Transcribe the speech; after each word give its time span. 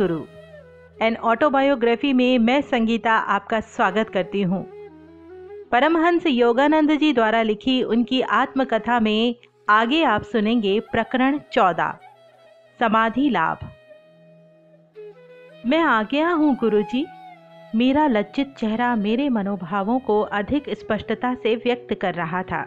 Guru. 0.00 0.18
An 1.02 1.16
autobiography 1.16 2.12
में 2.12 2.38
मैं 2.38 2.60
संगीता 2.62 3.12
आपका 3.12 3.60
स्वागत 3.60 4.08
करती 4.08 4.42
हूँ। 4.42 4.62
परमहंस 5.72 6.26
योगानंद 6.26 6.90
जी 6.90 7.12
द्वारा 7.12 7.42
लिखी 7.42 7.82
उनकी 7.82 8.20
आत्मकथा 8.20 9.00
में 9.00 9.34
आगे 9.68 10.02
आप 10.04 10.22
सुनेंगे 10.22 10.80
प्रकरण 10.80 11.38
चौदह, 11.52 11.94
समाधि 12.80 13.28
लाभ। 13.30 13.58
मैं 15.66 15.80
आ 15.80 16.02
गया 16.02 16.30
हूँ 16.32 16.56
गुरु 16.56 16.82
जी 16.82 17.06
मेरा 17.74 18.06
लज्जित 18.06 18.54
चेहरा 18.58 18.96
मेरे 18.96 19.28
मनोभावों 19.28 19.98
को 19.98 20.20
अधिक 20.20 20.70
स्पष्टता 20.70 21.34
से 21.34 21.56
व्यक्त 21.56 21.94
कर 21.94 22.14
रहा 22.14 22.42
था। 22.42 22.62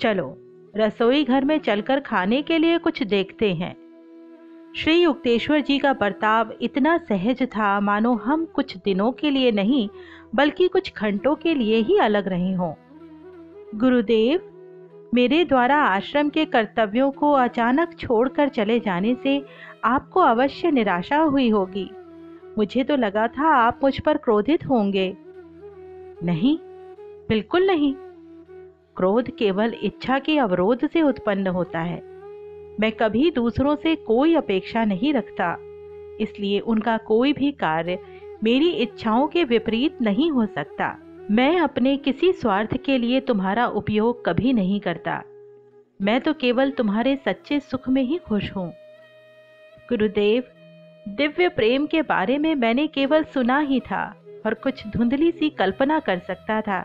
चलो, 0.00 0.36
रसोई 0.76 1.24
घर 1.24 1.44
में 1.44 1.58
चलकर 1.58 2.00
खाने 2.00 2.42
के 2.42 2.58
लिए 2.58 2.78
कुछ 2.78 3.02
देखते 3.02 3.52
हैं। 3.54 3.81
श्री 4.76 5.02
युक्तेश्वर 5.02 5.60
जी 5.60 5.78
का 5.78 5.92
बर्ताव 5.92 6.52
इतना 6.62 6.98
सहज 6.98 7.42
था, 7.42 7.80
मानो 7.80 8.14
हम 8.14 8.44
कुछ 8.44 8.76
दिनों 8.76 9.12
के 9.12 9.30
लिए 9.30 9.52
नहीं, 9.52 9.88
बल्कि 10.34 10.68
कुछ 10.68 10.92
घंटों 10.96 11.34
के 11.34 11.54
लिए 11.54 11.76
ही 11.76 11.98
अलग 11.98 12.28
रहे 12.28 12.52
हों। 12.52 12.74
गुरुदेव, 13.74 14.40
मेरे 15.14 15.44
द्वारा 15.44 15.76
आश्रम 15.76 16.28
के 16.28 16.44
कर्तव्यों 16.44 17.10
को 17.10 17.32
अचानक 17.32 17.98
छोड़कर 17.98 18.48
चले 18.48 18.80
जाने 18.80 19.16
से 19.22 19.44
आपको 19.84 20.20
अवश्य 20.20 20.70
निराशा 20.70 21.16
हुई 21.16 21.48
होगी। 21.48 21.90
मुझे 22.58 22.84
तो 22.84 22.96
लगा 22.96 23.26
था 23.26 23.54
आप 23.54 23.80
मुझ 23.82 24.00
पर 24.00 24.16
क्रोधित 24.16 24.66
होंगे। 24.66 25.16
नहीं, 26.24 26.58
बिल्कुल 27.28 27.66
नहीं। 27.66 27.94
क्रोध 28.96 29.30
केवल 29.30 29.74
इच्छा 29.82 30.18
के 30.18 30.38
अवरोध 30.38 30.88
से 30.88 31.02
उत्पन्न 31.02 31.46
होता 31.46 31.80
है। 31.80 32.11
मैं 32.80 32.90
कभी 32.92 33.30
दूसरों 33.30 33.74
से 33.76 33.94
कोई 33.96 34.34
अपेक्षा 34.34 34.84
नहीं 34.84 35.12
रखता। 35.14 35.56
इसलिए 36.20 36.58
उनका 36.60 36.96
कोई 37.06 37.32
भी 37.32 37.50
कार्य 37.52 37.98
मेरी 38.44 38.70
इच्छाओं 38.72 39.26
के 39.28 39.44
विपरीत 39.44 40.00
नहीं 40.02 40.30
हो 40.30 40.46
सकता। 40.46 40.96
मैं 41.30 41.58
अपने 41.60 41.96
किसी 41.96 42.32
स्वार्थ 42.32 42.76
के 42.84 42.96
लिए 42.98 43.20
तुम्हारा 43.20 43.66
उपयोग 43.66 44.24
कभी 44.26 44.52
नहीं 44.52 44.80
करता। 44.80 45.22
मैं 46.00 46.20
तो 46.20 46.32
केवल 46.34 46.70
तुम्हारे 46.70 47.16
सच्चे 47.16 47.58
सुख 47.60 47.88
में 47.88 48.02
ही 48.02 48.18
खुश 48.18 48.50
हूँ। 48.56 48.68
गुरुदेव, 49.88 50.42
दिव्य 51.08 51.48
प्रेम 51.48 51.86
के 51.86 52.02
बारे 52.02 52.38
में 52.38 52.54
मैंने 52.54 52.86
केवल 52.86 53.24
सुना 53.24 53.58
ही 53.60 53.80
था 53.80 54.04
और 54.46 54.54
कुछ 54.54 54.86
धुंधली 54.86 55.30
सी 55.30 55.50
कल्पना 55.50 55.98
कर 56.00 56.18
सकता 56.18 56.60
था, 56.60 56.80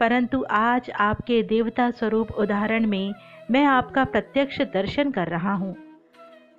परंतु 0.00 0.44
आज 0.50 0.90
आपके 0.90 1.42
देवता 1.42 1.90
स्वरूप 1.90 2.30
उदाहरण 2.32 2.86
में 2.86 3.12
मैं 3.50 3.64
आपका 3.64 4.04
प्रत्यक्ष 4.04 4.60
दर्शन 4.62 5.10
कर 5.10 5.28
रहा 5.28 5.52
हूँ। 5.52 5.74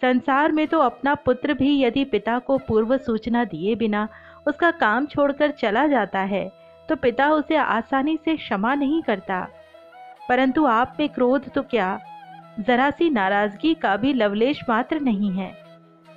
संसार 0.02 0.52
में 0.52 0.68
तो 0.68 0.80
अपना 0.80 1.16
पुत्र 1.16 1.54
भी 1.54 1.84
यदि 1.84 2.04
पिता 2.06 2.40
को 2.40 2.58
पूर्व 2.58 2.98
सूचना 2.98 3.44
दिए 3.46 3.76
बिना 3.76 4.08
उसका 4.48 4.72
काम 4.72 5.06
छोड़कर 5.06 5.52
चला 5.52 5.88
जाता 5.88 6.20
है 6.20 6.52
तो 6.90 6.96
पिता 6.96 7.30
उसे 7.30 7.56
आसानी 7.56 8.18
से 8.26 8.36
क्षमा 8.36 8.74
नहीं 8.76 9.02
करता। 9.02 9.48
परंतु 10.30 10.66
आप 10.66 10.98
में 11.00 11.10
क्रोध 11.10 11.50
तो 11.50 11.62
क्या? 11.62 12.00
जरा 12.60 12.90
सी 12.90 13.10
नाराज़गी 13.10 13.74
का 13.74 13.96
भी 13.98 14.14
लवलेश 14.14 14.60
मात्र 14.70 15.00
नहीं 15.00 15.32
है। 15.32 15.63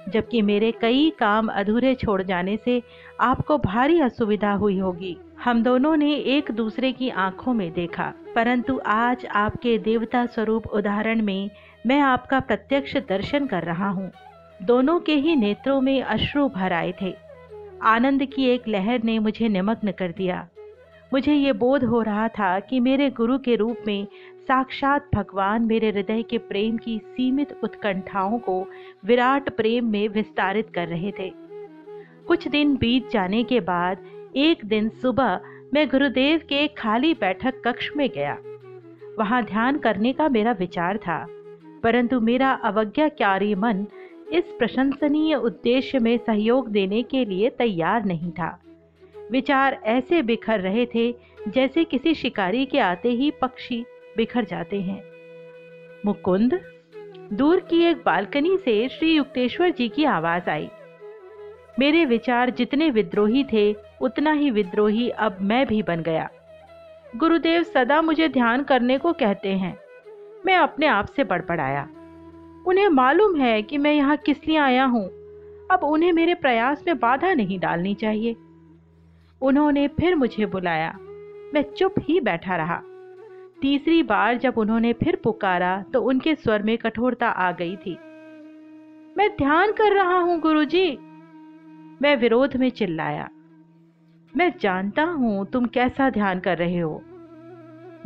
जबकि 0.09 0.43
मेरे 0.43 0.71
कई 0.73 1.11
काम 1.19 1.49
अधूरे 1.49 1.95
छोड़ 1.95 2.23
जाने 2.23 2.57
से 2.57 2.83
आपको 3.21 3.59
भारी 3.59 4.01
असुविधा 4.01 4.53
हुई 4.53 4.79
होगी। 4.79 5.17
हम 5.45 5.63
दोनों 5.63 5.97
ने 5.97 6.13
एक 6.15 6.51
दूसरे 6.51 6.93
की 6.93 7.09
आँखों 7.09 7.55
में 7.55 7.71
देखा, 7.73 8.13
परंतु 8.35 8.81
आज 8.87 9.27
आपके 9.27 9.77
देवता 9.79 10.25
स्वरूप 10.27 10.67
उदाहरण 10.67 11.23
में 11.23 11.51
मैं 11.87 12.01
आपका 12.01 12.41
प्रत्यक्ष 12.41 12.97
दर्शन 13.09 13.47
कर 13.47 13.63
रहा 13.63 13.89
हूँ। 13.89 14.11
दोनों 14.63 14.99
के 15.01 15.15
ही 15.15 15.37
नेत्रों 15.37 15.81
में 15.81 16.03
अश्रु 16.03 16.49
भर 16.49 16.73
आए 16.73 16.95
थे। 17.03 17.15
आनंद 17.83 18.25
की 18.25 18.45
एक 18.45 18.69
लहर 18.69 19.03
ने 19.03 19.19
मुझे 19.19 19.49
निमग्न 19.49 19.93
कर 19.93 20.13
दिया। 20.13 20.47
मुझे 21.13 21.35
ये 21.35 21.53
बोध 21.53 21.85
हो 21.85 22.01
रहा 22.03 22.29
था 22.29 22.59
कि 22.61 22.81
मेरे 22.81 23.11
गुरु 23.11 23.39
के 23.39 23.57
रूप 23.57 23.83
में 23.87 24.07
साक्षात 24.49 25.09
भगवान 25.15 25.63
मेरे 25.63 25.89
हृदय 25.91 26.23
के 26.23 26.39
प्रेम 26.39 26.77
की 26.77 26.99
सीमित 27.07 27.53
उत्कंठाओं 27.65 28.39
को 28.39 28.67
विराट 29.05 29.49
प्रेम 29.49 29.87
में 29.87 30.09
विस्तारित 30.09 30.69
कर 30.75 30.89
रहे 30.89 31.11
थे। 31.11 31.31
कुछ 32.27 32.47
दिन 32.49 32.77
बीत 32.77 33.09
जाने 33.11 33.43
के 33.45 33.61
बाद, 33.61 34.05
एक 34.37 34.65
दिन 34.65 34.89
सुबह 34.89 35.41
मैं 35.75 35.87
गुरुदेव 35.89 36.39
के 36.39 36.67
खाली 36.69 37.13
बैठक 37.15 37.55
कक्ष 37.65 37.91
में 37.97 38.09
गया। 38.15 38.37
वहाँ 39.19 39.43
ध्यान 39.45 39.79
करने 39.79 40.13
का 40.13 40.29
मेरा 40.29 40.53
विचार 40.53 40.97
था, 40.97 41.27
परंतु 41.83 42.21
मेरा 42.21 42.53
अवज्ञाकारी 42.65 43.55
मन 43.55 43.87
इस 44.33 44.45
प्रशंसनीय 44.59 45.35
उद्देश्य 45.35 45.99
में 45.99 46.17
सहयोग 46.19 46.69
देने 46.69 47.03
के 47.03 47.25
लिए 47.25 47.51
तैयार 47.51 48.05
नहीं 48.05 48.31
था। 48.31 48.59
विचार 49.33 49.81
ऐसे 49.85 50.23
बिखर 50.23 50.61
रहे 50.61 50.87
थे 50.87 51.11
जैसे 51.49 51.85
किसी 51.85 52.15
शिकारी 52.15 52.65
के 52.67 52.79
आते 52.79 53.09
ही 53.09 53.31
पक्षी 53.31 53.85
बिखर 54.17 54.45
जाते 54.45 54.81
हैं। 54.81 55.03
मुकुंद 56.07 56.61
दूर 57.33 57.61
की 57.61 57.83
एक 57.83 57.97
बालकनी 57.97 58.57
से 58.57 58.89
श्री 58.89 59.13
युक्तेश्वर 59.13 59.71
जी 59.71 59.89
की 59.89 60.05
आवाज़ 60.05 60.51
आई। 60.51 60.69
मेरे 61.79 62.05
विचार 62.05 62.51
जितने 62.51 62.91
विद्रोही 62.91 63.45
थे, 63.45 63.77
उतना 64.01 64.33
ही 64.33 64.51
विद्रोही 64.51 65.09
अब 65.11 65.37
मैं 65.41 65.67
भी 65.67 65.83
बन 65.83 66.01
गया। 66.01 66.31
गुरुदेव 67.17 67.63
सदा 67.63 68.03
मुझे 68.03 68.29
ध्यान 68.29 68.63
करने 68.63 68.99
को 68.99 69.13
कहते 69.13 69.49
हैं। 69.49 69.79
मैं 70.47 70.57
अपने 70.57 70.87
आप 70.87 71.07
से 71.07 71.25
बड़बड़ाया। 71.25 71.89
उन्हें 72.67 72.89
मालूम 72.89 73.41
है 73.41 73.63
कि 73.63 73.79
मैं 73.79 73.93
यहाँ 73.93 74.17
किस 74.17 74.49
लिए 74.49 74.57
आया 74.57 74.85
हूँ। 74.85 75.07
अब 75.71 75.81
उन्हें 75.83 76.13
मेरे 76.13 76.35
प्रयास 76.35 76.85
में 76.87 76.99
बाधा 76.99 77.35
नहीं 77.35 77.59
डालनी 77.59 77.95
चाहिए। 77.95 78.37
उन्होंने 79.43 79.89
फिर 79.89 80.15
मुझे 80.15 80.47
बुलाया। 80.47 80.99
मैं 81.55 81.63
चुप 81.77 81.95
ही 82.01 82.21
बैठा 82.21 82.57
रहा। 82.57 82.83
तीसरी 83.59 84.03
बार 84.03 84.37
जब 84.39 84.59
उन्होंने 84.59 84.93
फिर 84.93 85.17
पुकारा 85.17 85.81
तो 85.93 86.03
उनके 86.03 86.35
स्वर 86.35 86.63
में 86.63 86.77
कठोरता 86.79 87.29
आ 87.29 87.51
गई 87.53 87.77
थी। 87.77 87.97
मैं 89.17 89.29
ध्यान 89.37 89.73
कर 89.73 89.93
रहा 89.93 90.19
हूँ, 90.19 90.39
गुरुजी। 90.41 90.91
मैं 92.03 92.17
विरोध 92.17 92.57
में 92.57 92.69
चिल्लाया। 92.71 93.29
मैं 94.33 94.53
जानता 94.61 95.03
हूँ 95.03 95.47
तुम 95.47 95.67
कैसा 95.67 96.09
ध्यान 96.11 96.41
कर 96.41 96.59
रहे 96.59 96.79
हो। 96.79 97.03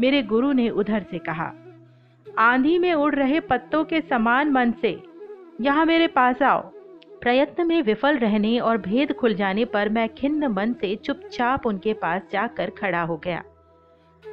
मेरे 0.00 0.22
गुरु 0.22 0.52
ने 0.52 0.68
उधर 0.70 1.06
से 1.10 1.18
कहा, 1.18 1.52
आंधी 2.26 2.78
में 2.78 2.92
उड़ 2.94 3.14
रहे 3.14 3.40
पत्तों 3.40 3.84
के 3.84 4.00
समान 4.00 4.50
मन 4.50 4.72
से, 4.82 4.98
यहाँ 5.60 5.84
मेरे 5.84 6.06
पास 6.06 6.42
आओ। 6.42 6.60
प्रयत्न 7.22 7.66
में 7.66 7.80
विफल 7.82 8.18
रहने 8.18 8.58
और 8.58 8.78
भेद 8.78 9.12
खुल 9.12 9.34
जाने 9.34 9.64
पर 9.64 9.88
मैं 9.88 10.08
खिन्न 10.08 10.46
मन 10.48 10.72
से 10.72 10.94
चुपचाप 10.96 11.66
उनके 11.66 11.92
पास 11.94 12.22
जाकर 12.32 12.70
खड़ा 12.70 13.02
हो 13.02 13.16
गया। 13.16 13.42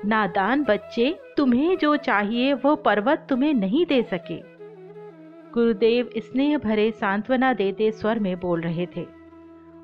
नादान 0.05 0.63
बच्चे, 0.63 1.19
तुम्हें 1.37 1.77
जो 1.77 1.95
चाहिए, 1.95 2.53
वो 2.53 2.75
पर्वत 2.75 3.25
तुम्हें 3.29 3.53
नहीं 3.53 3.85
दे 3.85 4.03
सके। 4.03 4.57
गुरुदेव 5.53 6.09
स्नेह 6.17 6.57
भरे 6.57 6.91
सांत्वना 6.91 7.53
देते 7.53 7.91
स्वर 7.91 8.19
में 8.19 8.39
बोल 8.39 8.61
रहे 8.61 8.85
थे। 8.85 9.05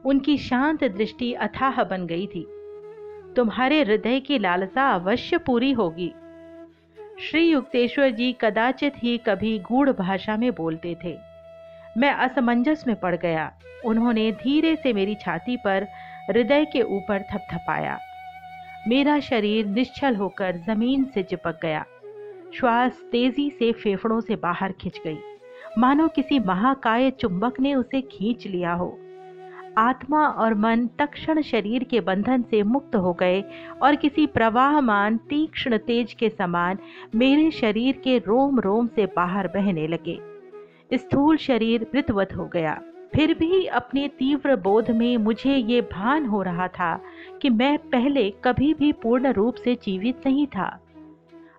उनकी 0.06 0.38
शांत 0.38 0.84
दृष्टि 0.84 1.34
अथाह 1.34 1.84
बन 1.84 2.08
गई 2.08 2.28
थी। 2.28 2.48
तुम्हारे 3.36 3.84
हृदय 3.84 4.20
की 4.20 4.40
लालसा 4.40 4.94
अवश्य 4.94 5.38
पूरी 5.38 5.72
होगी। 5.72 6.14
श्री 7.20 7.52
युक्तेश्वर 7.52 8.10
जी 8.10 8.36
कदाचित 8.42 8.94
ही 8.98 9.18
कभी 9.18 9.60
गूढ़ 9.60 9.90
भाषा 9.90 10.38
में 10.38 10.52
बोलते 10.56 10.98
थे। 11.04 11.18
मैं 11.98 12.14
असमंजस 12.14 12.84
में 12.88 12.96
पड़ 12.96 13.16
गया। 13.16 13.54
उन्होंने 13.86 14.32
धीरे 14.32 14.76
से 14.76 14.94
मेरी 14.94 15.16
छाती 15.16 15.58
पर 15.58 15.88
हृदय 16.30 16.66
के 16.66 16.82
ऊपर 16.82 17.22
थपथपाया। 17.22 17.98
मेरा 18.88 19.20
शरीर 19.20 19.66
निश्चल 19.66 20.16
होकर 20.16 20.58
ज़मीन 20.58 21.04
से 21.04 21.24
चिपक 21.24 21.60
गया। 21.62 21.86
श्वास 22.54 23.04
तेज़ी 23.12 23.50
से 23.50 23.72
फेफड़ों 23.72 24.22
से 24.22 24.36
बाहर 24.36 24.72
खिंच 24.72 25.00
गई। 25.04 25.18
मानो 25.78 26.08
किसी 26.08 26.40
महाकाय 26.40 27.12
चुंबक 27.12 27.60
ने 27.60 27.76
उसे 27.76 28.02
खींच 28.02 28.48
लिया 28.48 28.74
हो। 28.74 29.00
आत्मा 29.78 30.28
और 30.28 30.54
मन 30.54 30.88
तक्षण 31.00 31.42
शरीर 31.42 31.84
के 31.84 32.00
बंधन 32.00 32.42
से 32.42 32.64
मुक्त 32.64 32.96
हो 32.96 33.14
गए 33.14 33.44
और 33.82 33.96
किसी 33.96 34.26
प्रवाहमान, 34.26 35.18
तीक्ष्ण 35.18 35.78
तेज 35.78 36.14
के 36.14 36.30
समान 36.30 36.78
मेरे 37.16 37.52
शरीर 37.52 38.02
के 38.04 38.18
रोम 38.18 38.60
रोम 38.60 38.88
से 38.88 39.06
बाहर 39.06 39.48
बहने 39.48 39.88
लगे। 39.88 40.20
स्थूल 40.94 41.38
शरीर 41.38 41.88
मृतवत 41.96 42.34
हो 42.38 42.46
गया। 42.46 42.82
फिर 43.16 43.34
भी 43.34 43.66
अपने 43.66 44.08
तीव्र 44.08 44.56
बोध 44.56 44.90
में 44.92 45.18
मुझे 45.18 45.56
ये 45.56 45.82
भान 45.82 46.26
हो 46.26 46.42
रहा 46.42 46.68
था 46.68 46.96
कि 47.42 47.50
मैं 47.50 47.78
पहले 47.78 48.30
कभी 48.44 48.74
भी 48.74 48.92
पूर्ण 48.92 49.32
रूप 49.34 49.56
से 49.56 49.76
जीवित 49.76 50.22
नहीं 50.26 50.48
था। 50.48 50.80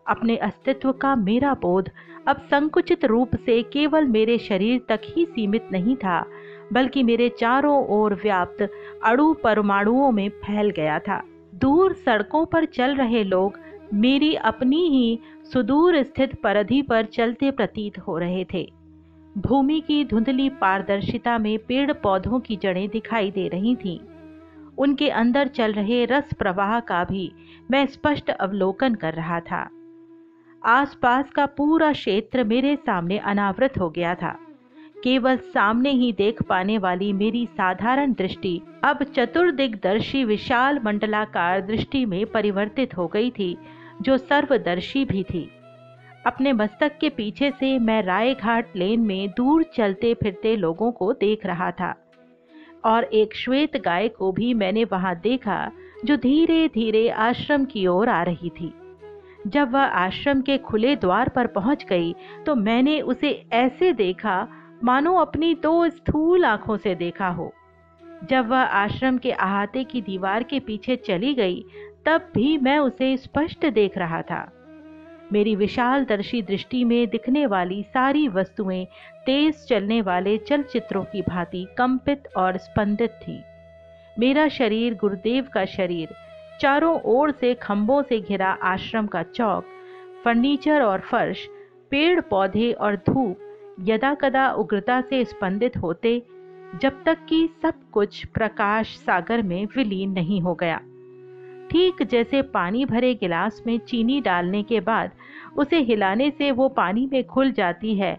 अपने 0.06 0.36
अस्तित्व 0.36 0.92
का 0.92 1.14
मेरा 1.16 1.54
बोध 1.54 1.90
अब 2.28 2.36
संकुचित 2.36 3.04
रूप 3.04 3.36
से 3.36 3.62
केवल 3.62 4.04
मेरे 4.04 4.38
शरीर 4.38 4.80
तक 4.88 5.00
ही 5.04 5.24
सीमित 5.24 5.68
नहीं 5.72 5.96
था, 5.96 6.24
बल्कि 6.72 7.02
मेरे 7.02 7.28
चारों 7.28 7.86
ओर 7.88 8.14
व्याप्त 8.14 8.68
अणु 9.04 9.32
परमाणुओं 9.34 10.10
में 10.12 10.28
फैल 10.28 10.70
गया 10.70 10.98
था। 10.98 11.22
दूर 11.54 11.92
सड़कों 11.94 12.46
पर 12.46 12.64
चल 12.64 12.94
रहे 12.94 13.24
लोग 13.24 13.58
मेरी 13.94 14.34
अपनी 14.34 14.88
ही 14.88 15.18
सुदूर 15.52 16.02
स्थित 16.02 16.34
परधि 16.34 16.82
पर 16.82 17.04
चलते 17.04 17.50
प्रतीत 17.50 17.98
हो 17.98 18.18
रहे 18.18 18.44
थे। 18.54 18.83
भूमि 19.38 19.81
की 19.81 20.04
धुंधली 20.04 20.48
पारदर्शिता 20.48 21.38
में 21.38 21.58
पेड़ 21.58 21.92
पौधों 21.92 22.40
की 22.40 22.56
जड़ें 22.56 22.88
दिखाई 22.88 23.31
दे 23.31 23.48
रही 23.48 23.76
थीं। 23.76 23.98
उनके 24.78 25.08
अंदर 25.10 25.48
चल 25.48 25.72
रहे 25.72 26.04
रस 26.04 26.32
प्रवाह 26.32 26.81
का 26.81 27.04
भी 27.04 27.32
मैं 27.70 27.86
स्पष्ट 27.86 28.31
अवलोकन 28.31 28.94
कर 28.94 29.14
रहा 29.14 29.40
था। 29.40 29.69
आसपास 30.64 31.31
का 31.31 31.46
पूरा 31.46 31.92
क्षेत्र 31.92 32.44
मेरे 32.44 32.76
सामने 32.76 33.19
अनावृत 33.19 33.78
हो 33.78 33.90
गया 33.90 34.14
था। 34.14 34.38
केवल 35.04 35.37
सामने 35.37 35.90
ही 35.90 36.12
देख 36.12 36.42
पाने 36.42 36.78
वाली 36.78 37.12
मेरी 37.12 37.46
साधारण 37.46 38.12
दृष्टि 38.12 38.60
अब 38.84 39.02
चतुर्दिग्दर्शी 39.02 40.25
विशाल 40.25 40.80
मंडलाकार 40.84 41.60
दृष्टि 41.60 42.04
में 42.06 42.26
परिवर्तित 42.26 42.96
हो 42.96 43.06
गई 43.06 43.30
थी, 43.30 43.56
जो 44.02 44.16
सर्वदर्शी 44.16 45.04
भी 45.04 45.22
थी। 45.22 45.50
अपने 46.26 46.53
मस्तक 46.53 46.97
के 47.00 47.09
पीछे 47.09 47.50
से 47.50 47.79
मैं 47.79 48.03
राय 48.03 48.35
घाट 48.35 48.76
लेन 48.76 49.00
में 49.00 49.31
दूर 49.31 49.62
चलते 49.76 50.12
फिरते 50.15 50.55
लोगों 50.56 50.91
को 50.93 51.12
देख 51.12 51.44
रहा 51.47 51.71
था। 51.71 51.94
और 52.85 53.05
एक 53.05 53.35
श्वेत 53.35 53.76
गाय 53.76 54.09
को 54.09 54.31
भी 54.32 54.53
मैंने 54.55 54.85
वहाँ 54.85 55.15
देखा, 55.17 55.71
जो 56.05 56.17
धीरे 56.17 56.67
धीरे 56.69 57.09
आश्रम 57.09 57.65
की 57.65 57.87
ओर 57.87 58.09
आ 58.09 58.23
रही 58.23 58.50
थी। 58.50 58.73
जब 59.47 59.73
वह 59.73 59.82
आश्रम 59.82 60.41
के 60.41 60.59
खुले 60.59 60.97
द्वार 60.97 61.29
पर 61.29 61.47
पहुँच 61.47 61.85
गई 61.85 62.15
तो 62.47 62.55
मैंने 62.55 63.00
उसे 63.00 63.31
ऐसे 63.53 63.93
देखा, 63.93 64.47
मानो 64.85 65.15
अपनी 65.15 65.55
दो 65.55 65.88
स्थूल 65.88 66.44
आँखों 66.44 66.76
से 66.76 66.94
देखा 66.94 67.29
हो। 67.29 67.53
जब 68.31 68.49
वह 68.49 68.59
आश्रम 68.59 69.19
के 69.19 69.31
अहाते 69.31 69.85
की 69.85 70.00
दीवार 70.00 70.43
के 70.43 70.61
पीछे 70.61 70.97
चली 70.97 71.35
गई, 71.35 71.65
तब 72.06 72.31
भी 72.35 72.56
मैं 72.59 72.79
उसे 72.79 73.17
स्पष्ट 73.17 73.67
देख 73.67 73.99
रहा 73.99 74.23
था। 74.23 74.50
मेरी 75.34 75.56
विशाल 75.56 76.04
दर्शी 76.04 76.42
दृष्टि 76.42 76.84
में 76.84 77.08
दिखने 77.08 77.46
वाली 77.46 77.82
सारी 77.82 78.28
वस्तुएँ 78.28 78.84
तेज 79.26 79.66
चलने 79.66 80.02
वाले 80.02 80.38
चलचित्रों 80.38 81.04
की 81.04 81.22
भांति 81.22 81.66
कंपित 81.78 82.28
और 82.36 82.56
स्पंदित 82.56 83.10
थी। 83.10 83.42
मेरा 84.19 84.48
शरीर 84.48 84.94
गुरुदेव 84.94 85.46
का 85.52 85.64
शरीर, 85.64 86.08
चारों 86.60 87.00
ओर 87.00 87.31
से 87.31 87.54
खंभों 87.54 88.02
से 88.02 88.20
घिरा 88.20 88.50
आश्रम 88.62 89.06
का 89.06 89.22
चौक, 89.22 89.64
फर्नीचर 90.25 90.82
और 90.82 91.00
फर्श, 91.00 91.46
पेड़ 91.90 92.20
पौधे 92.20 92.72
और 92.72 92.96
धूप 92.96 93.38
यदा 93.80 94.14
कदा 94.14 94.52
उग्रता 94.52 95.00
से 95.00 95.25
स्पंदित 95.25 95.76
होते, 95.76 96.22
जब 96.82 97.04
तक 97.04 97.19
कि 97.28 97.48
सब 97.62 97.75
कुछ 97.92 98.25
प्रकाश 98.26 98.96
सागर 98.96 99.42
में 99.42 99.66
विलीन 99.76 100.10
नहीं 100.10 100.40
हो 100.40 100.54
गया। 100.54 100.80
ठीक 101.70 102.02
जैसे 102.02 102.43
पानी 102.43 102.84
भरे 102.84 103.14
गिलास 103.14 103.62
में 103.66 103.78
चीनी 103.78 104.20
डालने 104.20 104.62
के 104.62 104.81
बाद 104.81 105.11
उसे 105.56 105.78
हिलाने 105.81 106.31
से 106.31 106.50
वो 106.50 106.69
पानी 106.69 107.08
में 107.12 107.25
खुल 107.25 107.52
जाती 107.52 107.94
है। 107.94 108.19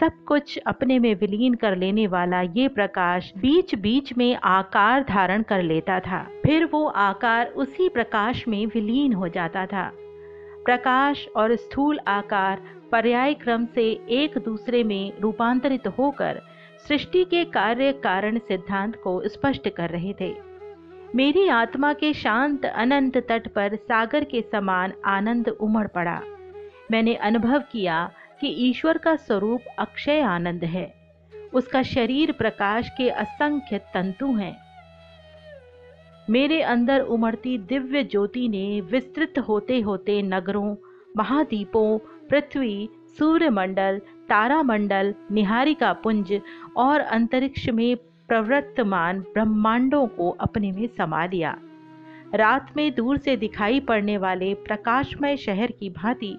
सब 0.00 0.12
कुछ 0.26 0.58
अपने 0.58 0.98
में 0.98 1.14
विलीन 1.14 1.54
कर 1.54 1.76
लेने 1.76 2.06
वाला 2.06 2.40
ये 2.40 2.68
प्रकाश 2.68 3.32
बीच 3.36 3.74
बीच 3.74 4.12
में 4.18 4.36
आकार 4.36 5.02
धारण 5.02 5.42
कर 5.42 5.62
लेता 5.62 5.98
था। 6.00 6.22
फिर 6.42 6.64
वो 6.64 6.86
आकार 6.86 7.46
उसी 7.46 7.88
प्रकाश 7.88 8.46
में 8.48 8.66
विलीन 8.66 9.12
हो 9.12 9.28
जाता 9.28 9.66
था। 9.66 9.90
प्रकाश 10.64 11.26
और 11.36 11.56
स्थूल 11.56 12.00
आकार 12.08 12.62
पर्याय 12.92 13.34
क्रम 13.34 13.66
से 13.66 13.90
एक 14.10 14.38
दूसरे 14.38 14.84
में 14.84 15.12
रूपांतरित 15.20 15.86
होकर 15.98 16.40
सृष्टि 16.88 17.24
के 17.24 17.44
कार्य 17.44 17.92
कारण 17.92 18.38
सिद्धांत 18.38 18.96
को 18.96 19.20
स्पष्ट 19.28 19.68
कर 19.68 19.90
रहे 19.90 20.14
थे। 20.20 20.51
मेरी 21.14 21.48
आत्मा 21.48 21.92
के 21.92 22.12
शांत 22.12 22.64
अनंत 22.66 23.16
तट 23.16 23.48
पर 23.48 23.76
सागर 23.76 24.24
के 24.24 24.42
समान 24.42 24.92
आनंद 25.04 25.48
उमड़ 25.48 25.86
पड़ा। 25.86 26.22
मैंने 26.90 27.14
अनुभव 27.14 27.64
किया 27.72 28.10
कि 28.40 28.46
ईश्वर 28.46 28.98
का 28.98 29.16
स्वरूप 29.16 29.60
अक्षय 29.78 30.20
आनंद 30.20 30.64
है। 30.64 30.94
उसका 31.54 31.82
शरीर 31.82 32.32
प्रकाश 32.32 32.88
के 32.88 33.08
असंख्य 33.08 33.78
तंतु 33.78 34.26
हैं। 34.26 34.56
मेरे 36.30 36.62
अंदर 36.62 37.00
उमड़ती 37.00 37.58
दिव्य 37.58 38.04
ज्योति 38.04 38.48
ने 38.48 38.80
विस्तृत 38.80 39.38
होते 39.38 39.80
होते 39.80 40.22
नगरों, 40.22 40.76
महाद्वीपों, 41.16 41.98
पृथ्वी, 42.28 42.88
सूर्यमंडल, 43.18 43.98
तारामंडल, 44.28 45.14
निहारिका 45.32 45.92
पुंज 45.92 46.40
और 46.76 47.00
अंतरिक्ष 47.00 47.68
में 47.68 47.96
प्रवर्तमान 48.32 49.20
ब्रह्मांडों 49.20 50.06
को 50.06 50.30
अपने 50.30 50.72
में 50.72 50.86
समा 50.86 51.26
लिया। 51.26 51.58
रात 52.34 52.70
में 52.76 52.94
दूर 52.94 53.16
से 53.16 53.36
दिखाई 53.36 53.80
पड़ने 53.80 54.16
वाले 54.18 54.54
प्रकाशमय 54.54 55.36
शहर 55.36 55.70
की 55.70 55.90
भांति 55.90 56.38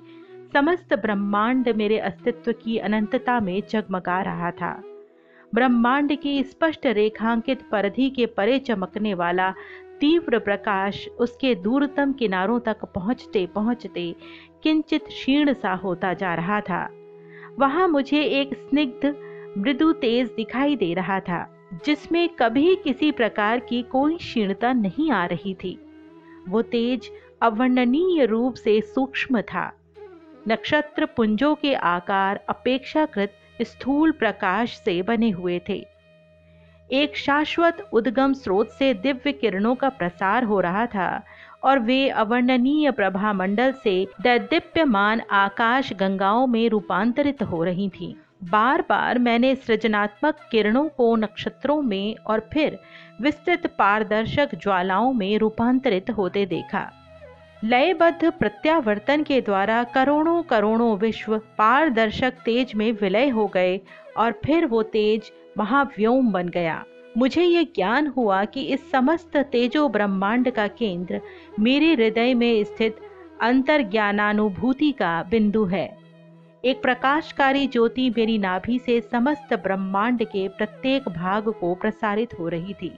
समस्त 0.54 0.94
ब्रह्मांड 0.94 1.70
मेरे 1.70 2.00
अस्तित्व 2.00 2.52
की 2.52 2.78
अनंतता 2.78 3.40
में 3.40 3.62
जगमगा 3.70 4.22
रहा 4.22 4.52
था। 4.52 4.84
ब्रह्मांड 5.54 6.16
की 6.16 6.44
स्पष्ट 6.44 6.86
रेखांकित 6.86 7.62
परिधि 7.72 8.10
के 8.10 8.26
परे 8.26 8.60
चमकने 8.60 9.14
वाला 9.14 9.52
तीव्र 10.00 10.40
प्रकाश 10.40 11.08
उसके 11.08 11.56
दूरतम 11.56 12.14
किनारों 12.14 12.60
तक 12.60 12.86
पहुँचते 12.86 13.46
पहुँचते 13.46 14.16
किंचित 14.64 15.04
क्षीण 15.04 15.54
सा 15.54 15.74
होता 15.74 16.14
जा 16.14 16.36
रहा 16.36 16.62
था। 16.62 16.88
वहाँ 17.60 17.88
मुझे 17.88 18.24
एक 18.24 18.54
स्निग्ध, 18.54 19.16
मृदु 19.58 19.92
तेज 19.92 20.32
दिखाई 20.36 20.76
दे 20.76 20.94
रहा 20.94 21.20
था। 21.20 21.60
जिसमें 21.86 22.30
कभी 22.30 22.76
किसी 22.76 23.12
प्रकार 23.12 23.60
की 23.60 23.82
कोई 23.82 24.18
क्षीणता 24.18 24.74
नहीं 24.74 25.12
आ 25.12 25.26
रही 25.26 25.54
थी। 25.54 25.80
वो 26.50 26.62
तेज, 26.62 27.10
अवर्णनीय 27.42 28.26
रूप 28.26 28.54
से 28.54 28.82
सूक्ष्म 28.82 29.42
था। 29.42 29.72
नक्षत्र 30.48 31.06
पुंजों 31.06 31.56
के 31.56 31.74
आकार 31.74 32.40
अपेक्षाकृत 32.50 33.34
स्थूल 33.62 34.12
प्रकाश 34.12 34.78
से 34.78 35.02
बने 35.02 35.30
हुए 35.30 35.62
थे। 35.70 35.86
एक 36.92 37.18
शाश्वत 37.18 37.90
उद्गम 37.94 38.34
स्रोत 38.34 38.70
से 38.70 38.94
दिव्य 38.94 39.32
किरणों 39.32 39.76
का 39.76 39.90
प्रसार 39.90 40.44
हो 40.44 40.60
रहा 40.60 40.86
था 40.86 41.24
और 41.64 41.80
वे 41.80 42.10
अवर्णनीय 42.10 42.92
प्रभा 42.92 43.34
मंडल 43.34 43.72
से 43.72 44.08
दैदीप्यमान 44.22 45.22
आकाश 45.32 45.94
गंगाओं 45.94 46.48
में 46.48 46.70
रूपांतरित 46.70 47.44
हो 47.44 47.64
रही 47.64 47.90
थीं। 47.90 48.14
बार 48.44 48.82
बार 48.82 49.20
मैंने 49.20 49.56
सृजनात्मक 49.56 50.38
किरणों 50.52 50.88
को 50.90 51.16
नक्षत्रों 51.16 51.82
में 51.82 52.16
और 52.16 52.50
फिर 52.54 52.80
विस्तृत 53.22 53.68
पारदर्शक 53.68 54.56
ज्वालाओं 54.56 55.14
में 55.14 55.38
रूपांतरित 55.38 56.10
होते 56.10 56.46
देखा। 56.46 56.92
लयबद्ध 57.64 58.32
प्रत्यावर्तन 58.32 59.24
के 59.24 59.42
द्वारा 59.42 59.84
करोड़ों 59.84 60.44
करोड़ों 60.44 60.98
विश्व 60.98 61.38
पारदर्शक 61.38 62.34
तेज 62.46 62.74
में 62.76 62.92
विलय 62.92 63.30
हो 63.30 63.48
गए 63.48 63.80
और 64.18 64.32
फिर 64.46 64.66
वो 64.66 64.84
तेज 64.84 65.32
महाव्योम 65.58 66.32
बन 66.32 66.50
गया। 66.50 66.84
मुझे 67.18 67.44
ये 67.44 67.64
ज्ञान 67.64 68.08
हुआ 68.08 68.46
कि 68.46 68.62
इस 68.64 68.92
समस्त 68.92 69.38
तेजो 69.38 69.90
ब्रह्मांड 69.90 70.52
का 70.52 70.68
केंद्र 70.68 71.22
मेरे 71.60 71.94
हृदय 71.94 72.34
में 72.34 72.64
स्थित 72.64 72.98
अंतर्ज्ञानानुभूति 73.42 74.92
का 74.92 75.24
बिंदु 75.24 75.66
है। 75.66 76.03
एक 76.66 76.82
प्रकाशकारी 76.82 77.68
ज्योति 77.68 78.10
मेरी 78.10 78.38
नाभि 78.38 78.80
से 78.80 79.02
समस्त 79.02 79.54
ब्रह्मांड 79.54 80.24
के 80.24 80.48
प्रत्येक 80.48 81.10
भाग 81.10 81.50
को 81.50 81.76
प्रसारित 81.76 82.40
हो 82.40 82.48
रही 82.48 82.74
थी। 82.74 82.92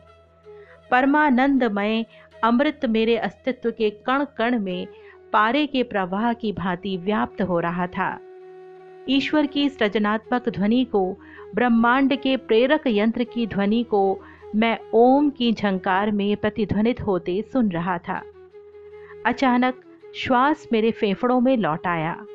परमानंदमय 0.92 2.06
अमृत 2.44 2.80
मेरे 2.86 3.18
अस्तित्व 3.18 3.72
के 3.72 3.90
कण 3.90 4.26
कण 4.38 4.60
में 4.60 4.88
पारे 5.34 5.68
के 5.68 5.84
प्रवाह 5.84 6.34
की 6.34 6.52
भांति 6.52 6.98
व्याप्त 6.98 7.42
हो 7.42 7.60
रहा 7.60 7.88
था। 7.88 8.20
ईश्वर 9.10 9.46
की 9.46 9.70
सृजनात्मक 9.70 10.50
ध्वनि 10.50 10.86
को, 10.86 11.18
ब्रह्मांड 11.56 12.16
के 12.16 12.38
प्रेरक 12.38 12.84
यंत्र 12.88 13.24
की 13.24 13.48
ध्वनि 13.48 13.84
को 13.84 14.20
मैं 14.56 14.80
ओम 14.94 15.30
की 15.30 15.54
झंकार 15.54 16.12
में 16.12 16.38
प्रतिध्वनित 16.38 17.02
होते 17.02 17.42
सुन 17.42 17.72
रहा 17.72 17.98
था। 17.98 18.22
अचानक 19.26 19.76
श्वास 20.16 20.68
मेरे 20.72 20.92
फेफड़ों 20.92 21.40
में 21.40 21.58
लौट 21.58 21.88
आया। 21.88 22.26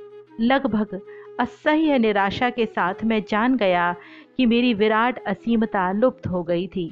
लगभग 0.41 1.01
असह्य 1.41 1.99
निराशा 1.99 2.51
के 2.51 2.67
साथ 2.67 3.05
मैं 3.05 3.23
जान 3.29 3.57
गया 3.57 3.95
कि 4.37 4.47
मेरी 4.47 4.75
विराट 4.75 5.19
असीमता 5.25 5.91
लुप्त 5.93 6.27
हो 6.27 6.43
गई 6.43 6.67
थी। 6.67 6.89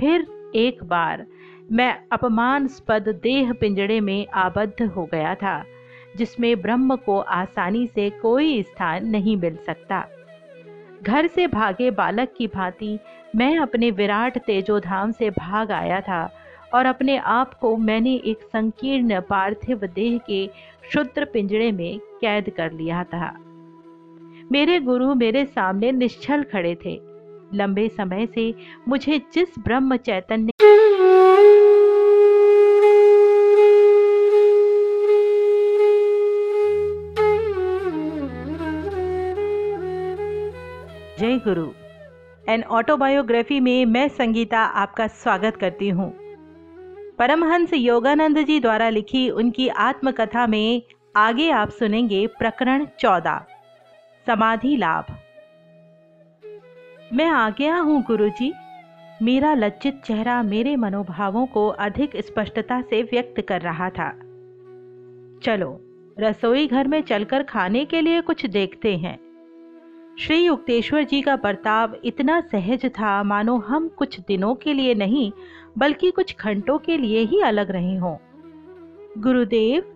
फिर 0.00 0.26
एक 0.54 0.82
बार 0.84 1.24
मैं 1.72 1.94
अपमानस्पद 2.12 3.08
देह 3.22 3.52
पिंजड़े 3.52 4.00
में 4.00 4.26
आबद्ध 4.26 4.82
हो 4.82 5.04
गया 5.04 5.34
था, 5.34 5.62
जिसमें 6.16 6.60
ब्रह्म 6.62 6.96
को 6.96 7.18
आसानी 7.18 7.86
से 7.86 8.08
कोई 8.10 8.62
स्थान 8.62 9.06
नहीं 9.06 9.36
मिल 9.36 9.56
सकता। 9.56 10.04
घर 11.02 11.26
से 11.26 11.46
भागे 11.46 11.90
बालक 11.90 12.34
की 12.38 12.46
भांति 12.46 12.98
मैं 13.36 13.56
अपने 13.58 13.90
विराट 13.90 14.38
तेजोधाम 14.38 15.12
से 15.12 15.30
भाग 15.30 15.72
आया 15.72 16.00
था 16.00 16.28
और 16.74 16.86
अपने 16.86 17.16
आप 17.18 17.54
को 17.54 17.76
मैंने 17.76 18.14
एक 18.24 18.42
संकीर्ण 18.42 19.20
पार्थिव 19.20 19.86
देह 19.86 20.18
के 20.18 20.48
शुद्र 20.92 21.24
पिंजड़े 21.24 21.72
में 21.72 21.98
कैद 22.20 22.50
कर 22.50 22.72
लिया 22.72 23.04
था। 23.04 23.36
मेरे 24.52 24.78
गुरु 24.80 25.14
मेरे 25.14 25.44
सामने 25.44 25.90
निश्चल 25.92 26.42
खड़े 26.42 26.74
थे। 26.74 26.92
लंबे 27.54 27.88
समय 27.88 28.26
से 28.26 28.54
मुझे 28.88 29.18
जिस 29.34 29.48
ब्रह्म 29.58 29.96
चैतन्य 29.96 30.52
जय 41.18 41.38
गुरु। 41.38 41.66
एन 42.48 42.62
ऑटोबायोग्राफी 42.62 43.60
में 43.60 43.84
मैं 43.86 44.08
संगीता 44.08 44.58
आपका 44.58 45.06
स्वागत 45.06 45.56
करती 45.56 45.88
हूँ। 45.88 46.10
परमहंस 47.18 47.72
योगानंद 47.72 48.38
जी 48.38 48.60
द्वारा 48.60 48.88
लिखी 48.88 49.28
उनकी 49.30 49.68
आत्मकथा 49.68 50.46
में 50.46 50.82
आगे 51.16 51.50
आप 51.50 51.70
सुनेंगे 51.70 52.26
प्रकरण 52.26 52.86
चौदह। 53.00 53.44
समाधि 54.26 54.76
लाभ। 54.76 55.04
मैं 57.12 57.26
आ 57.26 57.50
गया 57.50 57.76
हूँ, 57.78 58.02
गुरुजी। 58.02 58.52
मेरा 59.22 59.54
लज्जित 59.54 60.02
चेहरा 60.04 60.42
मेरे 60.42 60.76
मनोभावों 60.76 61.46
को 61.46 61.68
अधिक 61.68 62.16
स्पष्टता 62.16 62.80
से 62.80 63.02
व्यक्त 63.02 63.40
कर 63.40 63.60
रहा 63.60 63.90
था। 63.90 64.10
चलो, 65.42 65.80
रसोई 66.18 66.66
घर 66.66 66.88
में 66.88 67.02
चलकर 67.02 67.42
खाने 67.42 67.84
के 67.84 68.00
लिए 68.00 68.20
कुछ 68.20 68.46
देखते 68.46 68.96
हैं। 68.96 69.26
श्री 70.18 70.46
युक्तेश्वर 70.46 71.02
जी 71.02 71.22
का 71.22 71.36
बर्ताव 71.36 71.96
इतना 72.04 72.40
सहज 72.40 72.86
था, 72.86 73.22
मानो 73.22 73.56
हम 73.56 73.88
कुछ 73.88 74.20
दिनों 74.20 74.54
के 74.54 74.72
लिए 74.72 74.94
नहीं, 74.94 75.32
बल्कि 75.78 76.10
कुछ 76.10 76.36
घंटों 76.40 76.78
के 76.78 76.96
लिए 76.96 77.20
ही 77.20 77.40
अलग 77.40 77.70
रहे 77.70 77.96
हों। 77.96 78.16
गुरुदेव 79.18 79.95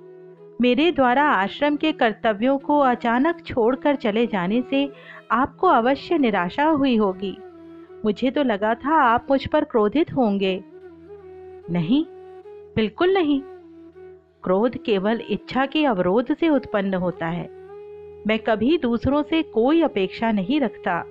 मेरे 0.60 0.90
द्वारा 0.92 1.22
आश्रम 1.24 1.76
के 1.76 1.92
कर्तव्यों 1.92 2.58
को 2.58 2.78
अचानक 2.78 3.42
छोड़कर 3.46 3.96
चले 3.96 4.26
जाने 4.26 4.62
से 4.70 4.88
आपको 5.30 5.66
अवश्य 5.66 6.18
निराशा 6.18 6.64
हुई 6.64 6.96
होगी। 6.96 7.36
मुझे 8.04 8.30
तो 8.30 8.42
लगा 8.42 8.74
था 8.74 9.00
आप 9.02 9.26
मुझ 9.30 9.46
पर 9.46 9.64
क्रोधित 9.64 10.12
होंगे। 10.12 10.64
नहीं, 11.70 12.04
बिल्कुल 12.76 13.14
नहीं। 13.14 13.40
क्रोध 14.42 14.76
केवल 14.76 15.22
इच्छा 15.30 15.66
के 15.66 15.84
अवरोध 15.84 16.34
से 16.34 16.48
उत्पन्न 16.48 16.94
होता 16.94 17.26
है। 17.26 17.48
मैं 18.26 18.38
कभी 18.38 18.78
दूसरों 18.78 19.22
से 19.22 19.42
कोई 19.42 19.82
अपेक्षा 19.82 20.32
नहीं 20.32 20.60
रखता, 20.60 21.02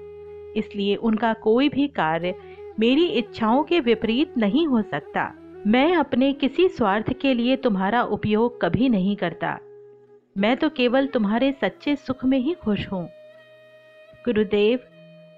इसलिए 0.58 0.96
उनका 0.96 1.34
कोई 1.34 1.70
भी 1.70 1.88
कार्य 1.88 2.36
मेरी 2.80 3.06
इच्छाओं 3.06 3.64
के 3.64 3.80
विपरीत 3.80 4.38
नहीं 4.38 4.68
हो 4.68 4.82
सकता। 4.82 5.32
मैं 5.68 5.96
अपने 5.96 6.32
किसी 6.34 6.68
स्वार्थ 6.68 7.12
के 7.22 7.34
लिए 7.34 7.56
तुम्हारा 7.56 8.02
उपयोग 8.04 8.60
कभी 8.62 8.88
नहीं 8.90 9.16
करता। 9.16 9.58
मैं 10.36 10.56
तो 10.58 10.70
केवल 10.70 11.08
तुम्हारे 11.08 11.52
सच्चे 11.54 11.96
सुख 11.96 12.24
में 12.26 12.38
ही 12.40 12.54
खुश 12.54 12.88
हूँ। 12.92 13.04
गुरुदेव, 14.26 14.80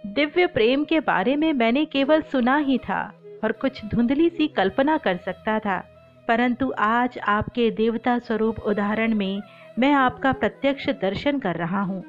दिव्य 0.06 0.48
प्रेम 0.48 0.84
के 0.84 1.00
बारे 1.00 1.36
में 1.36 1.52
मैंने 1.54 1.86
केवल 1.86 2.22
सुना 2.22 2.58
ही 2.58 2.78
था 2.80 3.02
और 3.44 3.52
कुछ 3.52 3.84
धुंधली 3.86 4.30
सी 4.30 4.48
कल्पना 4.48 4.98
कर 4.98 5.18
सकता 5.18 5.60
था, 5.60 5.80
परंतु 6.28 6.72
आज 6.80 7.20
आपके 7.20 7.70
देवता 7.74 8.18
स्वरूप 8.20 8.60
उदाहरण 8.60 9.16
में 9.16 9.42
मैं 9.80 9.94
आपका 9.96 10.32
प्रत्यक्ष 10.32 10.90
दर्शन 10.92 11.40
कर 11.40 11.56
रहा 11.56 11.82
हूँ। 11.82 12.04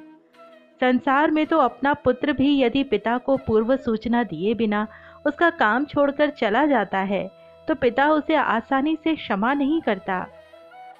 संसार 0.81 1.31
में 1.31 1.45
तो 1.45 1.57
अपना 1.59 1.93
पुत्र 1.95 2.33
भी 2.33 2.59
यदि 2.61 2.83
पिता 2.83 3.17
को 3.17 3.37
पूर्व 3.37 3.75
सूचना 3.75 4.23
दिए 4.23 4.53
बिना 4.53 4.87
उसका 5.25 5.49
काम 5.49 5.85
छोड़कर 5.85 6.29
चला 6.29 6.65
जाता 6.65 6.99
है 6.99 7.29
तो 7.67 7.75
पिता 7.75 8.09
उसे 8.09 8.35
आसानी 8.35 8.97
से 9.03 9.15
क्षमा 9.15 9.53
नहीं 9.53 9.81
करता। 9.81 10.27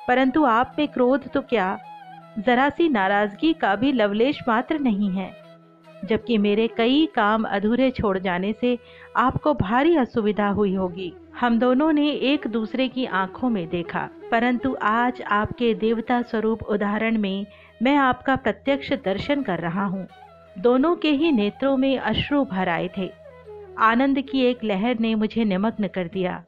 परंतु 0.07 0.43
आप 0.43 0.75
में 0.79 0.87
क्रोध 0.87 1.31
तो 1.31 1.41
क्या? 1.41 1.79
जरा 2.39 2.69
सी 2.69 2.89
नाराज़गी 2.89 3.53
का 3.53 3.75
भी 3.75 3.91
लवलेश 3.91 4.39
मात्र 4.47 4.79
नहीं 4.79 5.09
है। 5.09 5.43
जबकि 6.05 6.37
मेरे 6.37 6.67
कई 6.67 7.05
काम 7.15 7.43
अधूरे 7.43 7.91
छोड़ 7.91 8.17
जाने 8.19 8.53
से 8.53 8.79
आपको 9.17 9.53
भारी 9.53 9.97
असुविधा 9.97 10.47
हुई 10.47 10.73
होगी। 10.75 11.13
हम 11.39 11.59
दोनों 11.59 11.91
ने 11.91 12.11
एक 12.11 12.47
दूसरे 12.47 12.87
की 12.87 13.05
आँखों 13.05 13.49
में 13.49 13.69
देखा। 13.69 14.09
परंतु 14.31 14.77
आज 14.81 15.21
आपके 15.21 15.73
देवता 15.73 16.21
स्वरूप 16.21 16.63
उदाहरण 16.63 17.17
में 17.17 17.45
मैं 17.83 17.95
आपका 17.95 18.35
प्रत्यक्ष 18.35 18.93
दर्शन 18.93 19.41
कर 19.41 19.59
रहा 19.59 19.85
हूँ। 19.85 20.07
दोनों 20.57 20.95
के 20.95 21.11
ही 21.11 21.31
नेत्रों 21.31 21.77
में 21.77 21.99
अश्रु 21.99 22.45
भर 22.45 22.69
आए 22.69 22.89
थे। 22.97 23.11
आनंद 23.79 24.21
की 24.21 24.41
एक 24.41 24.63
लहर 24.63 24.99
ने 24.99 25.15
मुझे 25.15 25.43
निमग्न 25.43 25.87
कर 25.87 26.07
दिया। 26.07 26.43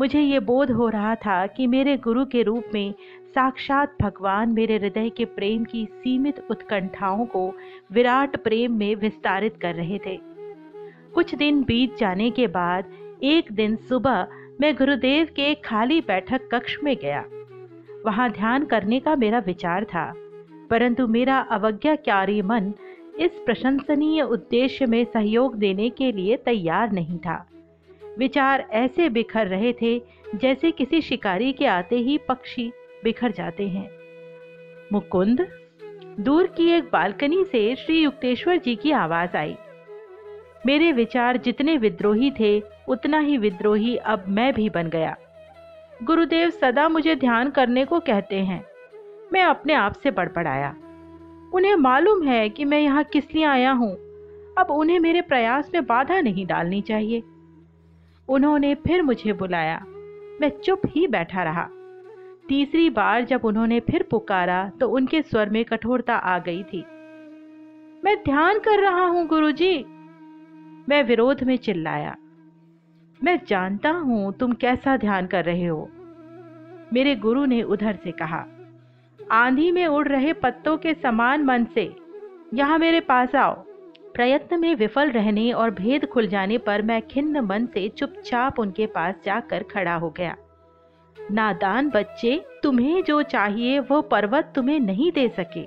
मुझे 0.00 0.20
ये 0.20 0.38
बोध 0.40 0.70
हो 0.70 0.88
रहा 0.88 1.14
था 1.14 1.46
कि 1.46 1.66
मेरे 1.66 1.96
गुरु 1.96 2.24
के 2.24 2.42
रूप 2.42 2.64
में 2.74 2.94
साक्षात 3.34 3.94
भगवान 4.02 4.52
मेरे 4.52 4.76
हृदय 4.76 5.08
के 5.10 5.24
प्रेम 5.24 5.64
की 5.64 5.84
सीमित 5.92 6.38
उत्कंठाओं 6.50 7.26
को 7.26 7.52
विराट 7.92 8.36
प्रेम 8.36 8.72
में 8.72 8.94
विस्तारित 8.94 9.56
कर 9.62 9.74
रहे 9.74 9.98
थे। 9.98 10.18
कुछ 11.14 11.34
दिन 11.34 11.62
बीत 11.62 11.96
जाने 11.98 12.30
के 12.30 12.46
बाद, 12.46 12.84
एक 13.22 13.52
दिन 13.52 13.76
सुबह 13.76 14.26
मैं 14.60 14.74
गुरुदेव 14.74 15.26
के 15.26 15.54
खाली 15.54 16.00
बैठक 16.00 16.48
कक्ष 16.52 16.76
में 16.84 16.96
गया। 17.02 17.24
वहाँ 18.06 18.30
ध्यान 18.30 18.64
करने 18.64 19.00
का 19.00 19.16
मेरा 19.16 19.38
विचार 19.38 19.84
था, 19.84 20.12
परंतु 20.70 21.06
मेरा 21.06 21.38
अवज्ञाकारी 21.38 22.42
मन 22.42 22.72
इस 23.20 23.30
प्रशंसनीय 23.46 24.22
उद्देश्य 24.22 24.86
में 24.86 25.04
सहयोग 25.04 25.56
देने 25.56 25.90
के 25.90 26.12
लिए 26.12 26.36
तैयार 26.36 26.92
नहीं 26.92 27.18
था। 27.18 27.44
विचार 28.18 28.68
ऐसे 28.70 29.08
बिखर 29.08 29.46
रहे 29.46 29.72
थे 29.72 30.02
जैसे 30.34 30.70
किसी 30.70 31.00
शिकारी 31.00 31.52
के 31.52 31.66
आते 31.66 31.96
ही 31.96 32.18
पक्षी 32.18 32.72
बिखर 33.04 33.30
जाते 33.30 33.68
हैं। 33.68 33.90
मुकुंद, 34.92 35.48
दूर 36.20 36.46
की 36.46 36.70
एक 36.70 36.84
बालकनी 36.92 37.44
से 37.44 37.76
श्री 37.76 38.00
युक्तेश्वर 38.02 38.56
जी 38.56 38.76
की 38.76 38.90
आवाज़ 38.90 39.36
आई। 39.36 39.56
मेरे 40.66 40.92
विचार 40.92 41.36
जितने 41.36 41.76
विद्रोही 41.76 42.30
थे, 42.30 42.62
उतना 42.88 43.18
ही 43.18 43.36
विद्रोही 43.36 43.96
अब 43.96 44.24
मैं 44.28 44.54
भी 44.54 44.70
बन 44.70 44.88
गया। 44.88 45.16
गुरुदेव 46.02 46.50
सदा 46.50 46.88
मुझे 46.88 47.16
ध्यान 47.16 47.50
करने 47.50 47.84
को 47.84 48.00
कहते 48.00 48.36
हैं। 48.36 48.64
मैं 49.32 49.42
अपने 49.42 49.74
आप 49.74 49.92
से 49.92 50.10
बड़बड़ाया। 50.10 50.76
उन्हें 51.54 51.76
मालूम 51.76 52.28
है 52.28 52.48
कि 52.48 52.64
मैं 52.64 52.80
यहाँ 52.80 53.04
किस 53.04 53.34
लिए 53.34 53.44
आया 53.44 53.72
हूँ। 53.72 53.92
अब 54.58 54.66
उन्हें 54.70 55.00
मेरे 55.00 55.20
प्रयास 55.20 55.70
में 55.74 55.86
बाधा 55.86 56.20
नहीं 56.20 56.46
डालनी 56.46 56.80
चाहिए। 56.80 57.22
उन्होंने 58.28 58.74
फिर 58.76 59.02
मुझे 59.02 59.32
बुलाया। 59.32 59.78
मैं 60.40 60.50
चुप 60.64 60.82
ही 60.86 61.06
बैठा 61.06 61.42
रहा। 61.42 61.68
तीसरी 62.48 62.88
बार 62.90 63.24
जब 63.24 63.44
उन्होंने 63.44 63.80
फिर 63.80 64.02
पुकारा 64.02 64.68
तो 64.80 64.88
उनके 64.88 65.22
स्वर 65.22 65.50
में 65.50 65.64
कठोरता 65.64 66.14
आ 66.14 66.38
गई 66.38 66.62
थी। 66.62 66.84
मैं 68.04 68.16
ध्यान 68.24 68.58
कर 68.58 68.80
रहा 68.80 69.04
हूँ, 69.04 69.26
गुरुजी। 69.26 69.84
मैं 70.88 71.02
विरोध 71.02 71.42
में 71.42 71.56
चिल्लाया। 71.56 72.14
मैं 73.20 73.38
जानता 73.48 73.90
हूँ 73.90 74.32
तुम 74.32 74.52
कैसा 74.52 74.96
ध्यान 74.96 75.26
कर 75.26 75.44
रहे 75.44 75.66
हो। 75.66 75.88
मेरे 76.92 77.14
गुरु 77.16 77.44
ने 77.44 77.62
उधर 77.62 77.98
से 78.04 78.10
कहा, 78.12 78.44
आंधी 79.18 79.70
में 79.72 79.86
उड़ 79.86 80.06
रहे 80.08 80.32
पत्तों 80.32 80.76
के 80.76 80.94
समान 80.94 81.44
मन 81.44 81.64
से, 81.74 81.84
यहाँ 82.54 82.78
मेरे 82.78 83.00
पास 83.00 83.34
आओ। 83.34 83.54
प्रयत्न 84.14 84.60
में 84.60 84.74
विफल 84.74 85.10
रहने 85.10 85.52
और 85.52 85.70
भेद 85.70 86.06
खुल 86.06 86.26
जाने 86.26 86.58
पर 86.58 86.82
मैं 86.82 87.02
खिन्न 87.02 87.40
मन 87.40 87.66
से 87.66 87.88
चुपचाप 87.88 88.58
उनके 88.58 88.86
पास 88.86 89.14
जाकर 89.24 89.62
खड़ा 89.62 89.94
हो 89.94 90.10
गया। 90.10 90.36
नादान 91.30 91.90
बच्चे, 91.90 92.44
तुम्हें 92.62 93.02
जो 93.02 93.22
चाहिए 93.22 93.78
वो 93.78 94.02
पर्वत 94.02 94.52
तुम्हें 94.54 94.80
नहीं 94.80 95.12
दे 95.12 95.28
सके। 95.28 95.66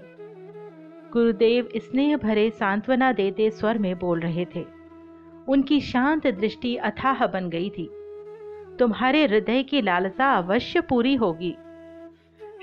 गुरुदेव 1.11 1.69
स्नेह 1.75 2.17
भरे 2.17 2.49
सांत्वना 2.49 3.11
देते 3.11 3.49
स्वर 3.51 3.77
में 3.77 3.99
बोल 3.99 4.19
रहे 4.19 4.45
थे। 4.55 4.65
उनकी 5.47 5.79
शांत 5.79 6.27
दृष्टि 6.27 6.75
अथाह 6.75 7.27
बन 7.27 7.49
गई 7.49 7.69
थी। 7.69 7.89
तुम्हारे 8.79 9.25
हृदय 9.25 9.63
की 9.63 9.81
लालसा 9.81 10.33
अवश्य 10.37 10.81
पूरी 10.81 11.15
होगी। 11.15 11.55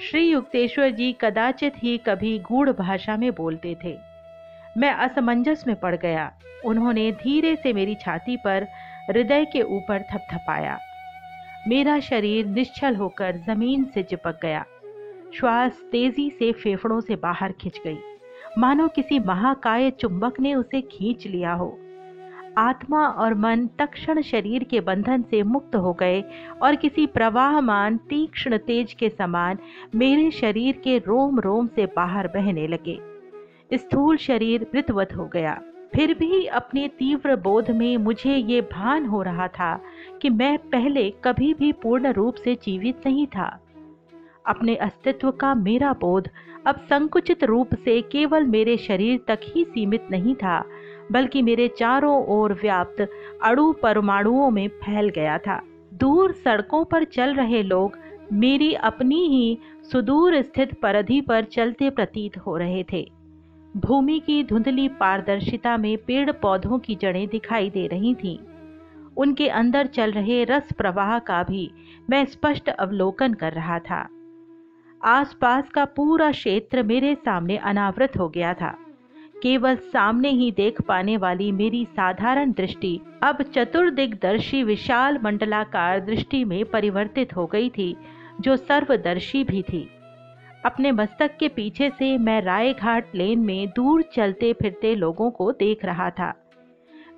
श्री 0.00 0.28
युक्तेश्वर 0.28 0.90
जी 0.90 1.16
कदाचित 1.20 1.72
ही 1.76 1.98
कभी 1.98 2.38
गूढ़ 2.38 2.70
भाषा 2.70 3.16
में 3.16 3.34
बोलते 3.34 3.76
थे। 3.84 4.13
मैं 4.78 4.90
असमंजस 4.90 5.64
में 5.66 5.80
पड़ 5.80 5.96
गया। 5.96 6.32
उन्होंने 6.64 7.12
धीरे 7.12 7.56
से 7.56 7.72
मेरी 7.72 7.94
छाती 7.94 8.36
पर 8.36 8.66
हृदय 9.10 9.44
के 9.44 9.62
ऊपर 9.62 10.02
थपथपाया। 10.02 10.78
मेरा 11.68 12.00
शरीर 12.00 12.46
निश्चल 12.46 12.96
होकर 12.96 13.36
ज़मीन 13.36 13.84
से 13.84 14.02
चिपक 14.02 14.38
गया। 14.42 14.64
श्वास 15.34 15.72
तेज़ी 15.92 16.30
से 16.30 16.52
फेफड़ों 16.52 17.00
से 17.00 17.16
बाहर 17.16 17.52
खिंच 17.52 17.80
गई। 17.84 17.98
मानो 18.58 18.88
किसी 18.88 19.18
महाकाय 19.18 19.90
चुंबक 19.90 20.40
ने 20.40 20.54
उसे 20.54 20.80
खींच 20.80 21.26
लिया 21.26 21.52
हो। 21.52 21.78
आत्मा 22.58 23.06
और 23.08 23.34
मन 23.34 23.66
तक्षण 23.78 24.22
शरीर 24.22 24.64
के 24.64 24.80
बंधन 24.80 25.22
से 25.22 25.42
मुक्त 25.42 25.76
हो 25.76 25.92
गए 25.92 26.22
और 26.62 26.76
किसी 26.76 27.06
प्रवाहमान, 27.06 27.96
तीक्ष्ण 27.96 28.58
तेज 28.58 28.92
के 28.92 29.08
समान 29.08 29.58
मेरे 29.94 30.30
शरीर 30.30 30.80
के 30.84 30.98
रोम 30.98 31.40
रोम 31.40 31.66
से 31.66 31.86
बाहर 31.86 32.28
बहने 32.28 32.66
लगे। 32.66 33.13
स्थूल 33.74 34.16
शरीर 34.16 34.66
मृतवत 34.74 35.16
हो 35.16 35.24
गया। 35.24 35.60
फिर 35.94 36.14
भी 36.14 36.44
अपने 36.46 36.88
तीव्र 36.88 37.36
बोध 37.36 37.70
में 37.70 37.96
मुझे 37.96 38.34
ये 38.34 38.60
भान 38.60 39.06
हो 39.06 39.22
रहा 39.22 39.48
था 39.48 39.80
कि 40.22 40.30
मैं 40.30 40.58
पहले 40.58 41.10
कभी 41.24 41.54
भी 41.54 41.72
पूर्ण 41.72 42.12
रूप 42.12 42.34
से 42.34 42.54
जीवित 42.54 43.06
नहीं 43.06 43.26
था। 43.26 43.60
अपने 44.46 44.74
अस्तित्व 44.76 45.30
का 45.30 45.54
मेरा 45.54 45.92
बोध 45.92 46.28
अब 46.66 46.76
संकुचित 46.76 47.44
रूप 47.44 47.74
से 47.74 48.00
केवल 48.02 48.44
मेरे 48.44 48.76
शरीर 48.76 49.20
तक 49.28 49.38
ही 49.44 49.64
सीमित 49.64 50.06
नहीं 50.10 50.34
था, 50.34 50.64
बल्कि 51.12 51.42
मेरे 51.42 51.68
चारों 51.68 52.26
ओर 52.26 52.52
व्याप्त 52.52 53.08
अणु 53.44 53.72
परमाणुओं 53.72 54.50
में 54.50 54.68
फैल 54.68 55.08
गया 55.08 55.38
था। 55.38 55.60
दूर 55.94 56.32
सड़कों 56.32 56.84
पर 56.84 57.04
चल 57.04 57.34
रहे 57.34 57.62
लोग 57.62 57.98
मेरी 58.32 58.74
अपनी 58.74 59.26
ही 59.26 59.58
सुदूर 59.92 60.42
स्थित 60.42 60.74
परधि 60.80 61.20
पर 61.20 61.44
चलते 61.44 61.90
प्रतीत 61.90 62.36
हो 62.36 62.56
रहे 62.56 62.84
थे। 62.92 63.23
भूमि 63.76 64.22
की 64.26 64.44
धुंधली 64.44 64.88
पारदर्शिता 64.88 65.76
में 65.76 65.98
पेड़ 65.98 66.32
पौधों 66.32 66.78
की 66.78 66.94
जड़ें 66.94 67.28
दिखाई 67.28 67.70
दे 67.70 67.86
रही 67.86 68.14
थीं। 68.14 68.38
उनके 69.16 69.48
अंदर 69.48 69.86
चल 69.86 70.12
रहे 70.12 70.44
रस 70.44 70.72
प्रवाह 70.72 71.18
का 71.18 71.42
भी 71.42 71.70
मैं 72.10 72.24
स्पष्ट 72.24 72.68
अवलोकन 72.68 73.34
कर 73.34 73.52
रहा 73.52 73.78
था। 73.78 74.08
आसपास 75.04 75.68
का 75.68 75.84
पूरा 75.84 76.30
क्षेत्र 76.30 76.82
मेरे 76.82 77.14
सामने 77.14 77.56
अनावृत 77.56 78.16
हो 78.18 78.28
गया 78.28 78.54
था। 78.54 78.78
केवल 79.42 79.76
सामने 79.76 80.28
ही 80.28 80.50
देख 80.50 80.80
पाने 80.80 81.16
वाली 81.16 81.52
मेरी 81.52 81.84
साधारण 81.84 82.52
दृष्टि 82.52 83.00
अब 83.22 83.42
चतुर्दिग्दर्शी 83.42 84.62
विशाल 84.62 85.18
मंडलाकार 85.24 86.00
दृष्टि 86.00 86.44
में 86.44 86.64
परिवर्तित 86.64 87.36
हो 87.36 87.46
गई 87.46 87.68
थी, 87.68 87.96
जो 88.40 88.56
सर्वदर्शी 88.56 89.44
भी 89.44 89.62
थी। 89.62 89.88
अपने 90.64 90.92
मस्तक 90.92 91.36
के 91.40 91.48
पीछे 91.48 91.90
से 91.90 92.16
मैं 92.18 92.40
राय 92.42 92.72
घाट 92.72 93.14
लेन 93.14 93.38
में 93.38 93.68
दूर 93.68 94.02
चलते 94.14 94.52
फिरते 94.52 94.94
लोगों 94.94 95.30
को 95.30 95.50
देख 95.52 95.84
रहा 95.84 96.08
था। 96.10 96.32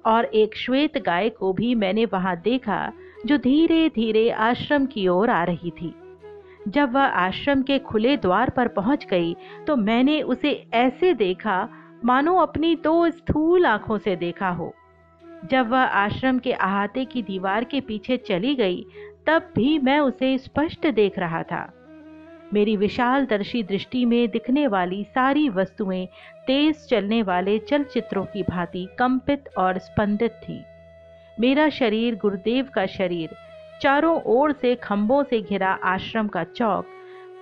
और 0.07 0.25
एक 0.25 0.57
श्वेत 0.57 0.99
गाय 0.99 1.29
को 1.29 1.53
भी 1.53 1.75
मैंने 1.75 2.05
वहाँ 2.05 2.37
देखा, 2.37 2.93
जो 3.27 3.37
धीरे 3.39 3.89
धीरे 3.89 4.31
आश्रम 4.31 4.87
की 4.87 5.07
ओर 5.09 5.31
आ 5.31 5.43
रही 5.45 5.71
थी। 5.71 5.95
जब 6.69 6.93
वह 6.93 7.05
आश्रम 7.05 7.63
के 7.63 7.79
खुले 7.79 8.17
द्वार 8.17 8.51
पर 8.51 8.69
पहुँच 8.69 9.07
गई 9.07 9.37
तो 9.67 9.77
मैंने 9.77 10.21
उसे 10.23 10.53
ऐसे 10.75 11.15
देखा, 11.15 11.69
मानो 12.05 12.35
अपनी 12.37 12.75
दो 12.77 13.11
स्थूल 13.11 13.67
आँखों 13.67 13.99
से 13.99 14.17
देखा 14.17 14.49
हो। 14.49 14.73
जब 15.51 15.69
वह 15.69 15.79
आश्रम 15.79 16.39
के 16.39 16.53
अहाते 16.53 17.05
की 17.05 17.23
दीवार 17.23 17.65
के 17.65 17.81
पीछे 17.81 18.17
चली 18.17 18.55
गई, 18.55 18.85
तब 19.27 19.51
भी 19.57 19.79
मैं 19.79 19.99
उसे 20.01 20.37
स्पष्ट 20.39 20.87
देख 20.87 21.19
रहा 21.19 21.43
था। 21.43 21.73
मेरी 22.55 22.77
विशाल 22.77 23.27
दर्शी 23.27 23.63
दृष्टि 23.63 24.05
में 24.05 24.29
दिखने 24.31 24.67
वाली 24.67 25.05
सारी 25.05 25.49
वस्तुएँ 25.49 26.07
तेज 26.47 26.89
चलने 26.89 27.23
वाले 27.23 27.59
चलचित्रों 27.59 28.25
की 28.25 28.43
भांति 28.43 28.89
कंपित 28.99 29.45
और 29.59 29.79
स्पंदित 29.79 30.31
थी। 30.31 30.65
मेरा 31.41 31.69
शरीर 31.69 32.15
गुरुदेव 32.15 32.69
का 32.75 32.87
शरीर, 32.87 33.31
चारों 33.83 34.21
ओर 34.23 34.53
से 34.53 34.75
खंभों 34.75 35.23
से 35.23 35.41
घिरा 35.43 35.73
आश्रम 35.85 36.29
का 36.29 36.45
चौक, 36.45 36.87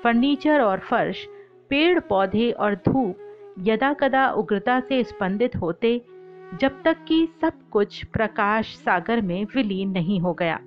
फर्नीचर 0.05 0.61
और 0.61 0.79
फर्श, 0.79 1.27
पेड़ 1.71 2.01
पौधे 2.01 2.51
और 2.51 2.75
धूप 2.75 3.19
यदा 3.59 3.93
कदा 3.93 4.31
उग्रता 4.31 4.81
से 4.81 5.05
स्पंदित 5.05 5.57
होते, 5.57 6.01
जब 6.61 6.83
तक 6.83 6.97
कि 7.09 7.29
सब 7.41 7.53
कुछ 7.71 8.05
प्रकाश 8.05 8.67
सागर 8.67 9.21
में 9.21 9.45
विलीन 9.45 9.91
नहीं 9.91 10.21
हो 10.21 10.33
गया। 10.33 10.61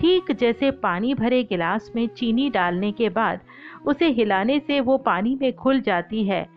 ठीक 0.00 0.32
जैसे 0.32 0.70
पानी 0.70 1.14
भरे 1.14 1.42
गिलास 1.42 1.90
में 1.96 2.06
चीनी 2.08 2.48
डालने 2.50 2.92
के 2.92 3.08
बाद 3.08 3.40
उसे 3.86 4.08
हिलाने 4.08 4.58
से 4.58 4.80
वो 4.80 4.96
पानी 4.98 5.38
में 5.40 5.52
खुल 5.52 5.80
जाती 5.80 6.24
है। 6.24 6.48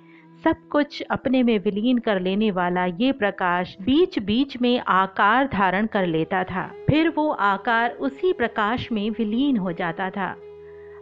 सब 0.44 0.56
कुछ 0.72 1.02
अपने 1.02 1.44
में 1.44 1.58
विलीन 1.60 1.98
कर 1.98 2.20
लेने 2.20 2.52
वाला 2.52 2.86
ये 2.86 3.12
प्रकाश 3.12 3.76
बीच 3.82 4.20
बीच 4.20 4.58
में 4.62 4.80
आकार 4.80 5.48
धारण 5.48 5.86
कर 5.86 6.06
लेता 6.06 6.44
था। 6.44 6.68
फिर 6.88 7.10
वो 7.10 7.30
आकार 7.32 7.92
उसी 7.92 8.34
प्रकाश 8.34 8.92
में 8.92 9.10
विलीन 9.10 9.58
हो 9.58 9.72
जाता 9.72 10.10
था। 10.10 10.36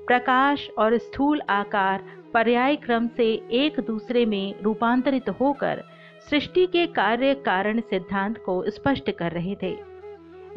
प्रकाश 0.07 0.69
और 0.77 0.97
स्थूल 0.97 1.41
आकार 1.49 2.03
पर्याय 2.33 2.75
क्रम 2.75 3.07
से 3.07 3.31
एक 3.53 3.79
दूसरे 3.79 4.25
में 4.25 4.61
रूपांतरित 4.61 5.29
होकर 5.29 5.83
सृष्टि 6.29 6.65
के 6.65 6.85
कार्य 6.87 7.33
कारण 7.35 7.79
सिद्धांत 7.79 8.37
को 8.37 8.63
स्पष्ट 8.69 9.11
कर 9.11 9.31
रहे 9.31 9.55
थे। 9.63 9.94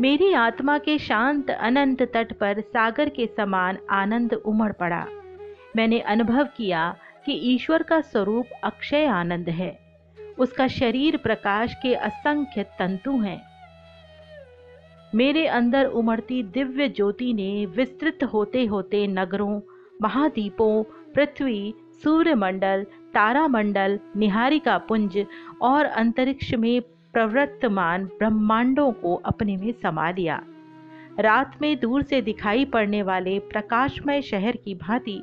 मेरी 0.01 0.33
आत्मा 0.33 0.79
के 0.79 0.99
शांत 0.99 1.51
अनंत 1.51 2.03
तट 2.03 2.33
पर 2.33 2.61
सागर 2.61 3.09
के 3.09 3.27
समान 3.27 3.79
आनंद 3.91 4.35
उमड़ 4.35 4.73
पड़ा। 4.73 5.07
मैंने 5.77 6.01
अनुभव 6.01 6.49
किया 6.57 6.97
कि 7.27 7.33
ईश्वर 7.33 7.83
का 7.83 8.01
स्वरूप 8.01 8.47
अक्षय 8.65 9.07
आनंद 9.07 9.49
है। 9.49 9.79
उसका 10.39 10.67
शरीर 10.67 11.17
प्रकाश 11.17 11.75
के 11.75 11.95
असंख्य 11.95 12.63
तंतु 12.63 13.11
हैं। 13.11 13.43
मेरे 15.15 15.47
अंदर 15.47 15.85
उमड़ती 15.85 16.43
दिव्य 16.43 16.89
ज्योति 16.89 17.33
ने 17.33 17.67
विस्तृत 17.67 18.25
होते 18.25 18.65
होते 18.65 19.07
नगरों, 19.07 19.61
महाद्वीपों, 20.03 20.83
पृथ्वी, 21.15 21.75
सूर्यमंडल, 22.03 22.87
तारामंडल, 23.15 23.99
निहारिका 24.17 24.79
पुंज 24.79 25.27
और 25.63 25.85
अंतरिक्ष 25.85 26.55
में 26.55 26.83
प्रवर्तमान 27.13 28.05
ब्रह्मांडों 28.05 28.93
को 28.93 29.15
अपने 29.15 29.57
में 29.57 29.73
समा 29.73 30.11
लिया। 30.11 30.43
रात 31.21 31.57
में 31.63 31.79
दूर 31.81 32.03
से 32.03 32.21
दिखाई 32.23 32.65
पड़ने 32.65 33.03
वाले 33.03 33.39
प्रकाशमय 33.39 34.23
शहर 34.23 34.57
की 34.57 34.75
भांति 34.75 35.23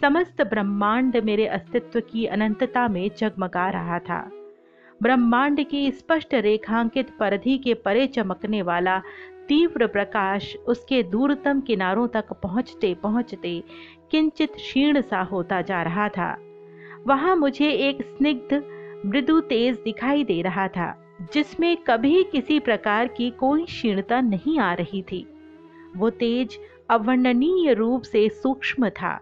समस्त 0.00 0.42
ब्रह्मांड 0.42 1.16
मेरे 1.16 1.46
अस्तित्व 1.46 2.00
की 2.00 2.26
अनंतता 2.26 2.88
में 2.88 3.10
जगमगा 3.18 3.68
रहा 3.70 3.98
था। 3.98 4.30
ब्रह्मांड 5.02 5.66
की 5.66 5.90
स्पष्ट 5.90 6.34
रेखांकित 6.34 7.10
परिधि 7.20 7.58
के 7.58 7.74
परे 7.74 8.06
चमकने 8.06 8.62
वाला 8.62 8.98
तीव्र 9.48 9.86
प्रकाश 9.86 10.56
उसके 10.56 11.02
दूरतम 11.02 11.60
किनारों 11.60 12.08
तक 12.08 12.32
पहुँचते 12.32 12.94
पहुँचते 12.94 13.62
किंचित 14.10 14.52
क्षीण 14.52 15.00
सा 15.00 15.22
होता 15.22 15.60
जा 15.62 15.82
रहा 15.82 16.08
था। 16.08 16.36
वहाँ 17.06 17.36
मुझे 17.36 17.70
एक 17.70 18.02
स्निग्ध, 18.02 18.62
मृदु 19.06 19.40
तेज 19.40 19.78
दिखाई 19.84 20.24
दे 20.24 20.42
रहा 20.42 20.68
था। 20.68 21.01
जिसमें 21.34 21.76
कभी 21.76 22.22
किसी 22.22 22.58
प्रकार 22.58 23.08
की 23.08 23.30
कोई 23.30 23.64
क्षीणता 23.64 24.20
नहीं 24.20 24.58
आ 24.58 24.74
रही 24.74 25.02
थी। 25.02 25.26
वो 25.96 26.10
तेज, 26.10 26.58
अवर्णनीय 26.90 27.72
रूप 27.72 28.02
से 28.02 28.28
सूक्ष्म 28.28 28.88
था। 28.88 29.20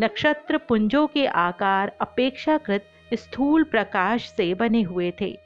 नक्षत्र 0.00 0.58
पुंजों 0.58 1.06
के 1.06 1.26
आकार 1.26 1.92
अपेक्षाकृत 2.00 2.84
स्थूल 3.14 3.64
प्रकाश 3.64 4.28
से 4.36 4.54
बने 4.54 4.82
हुए 4.82 5.12
थे। 5.20 5.38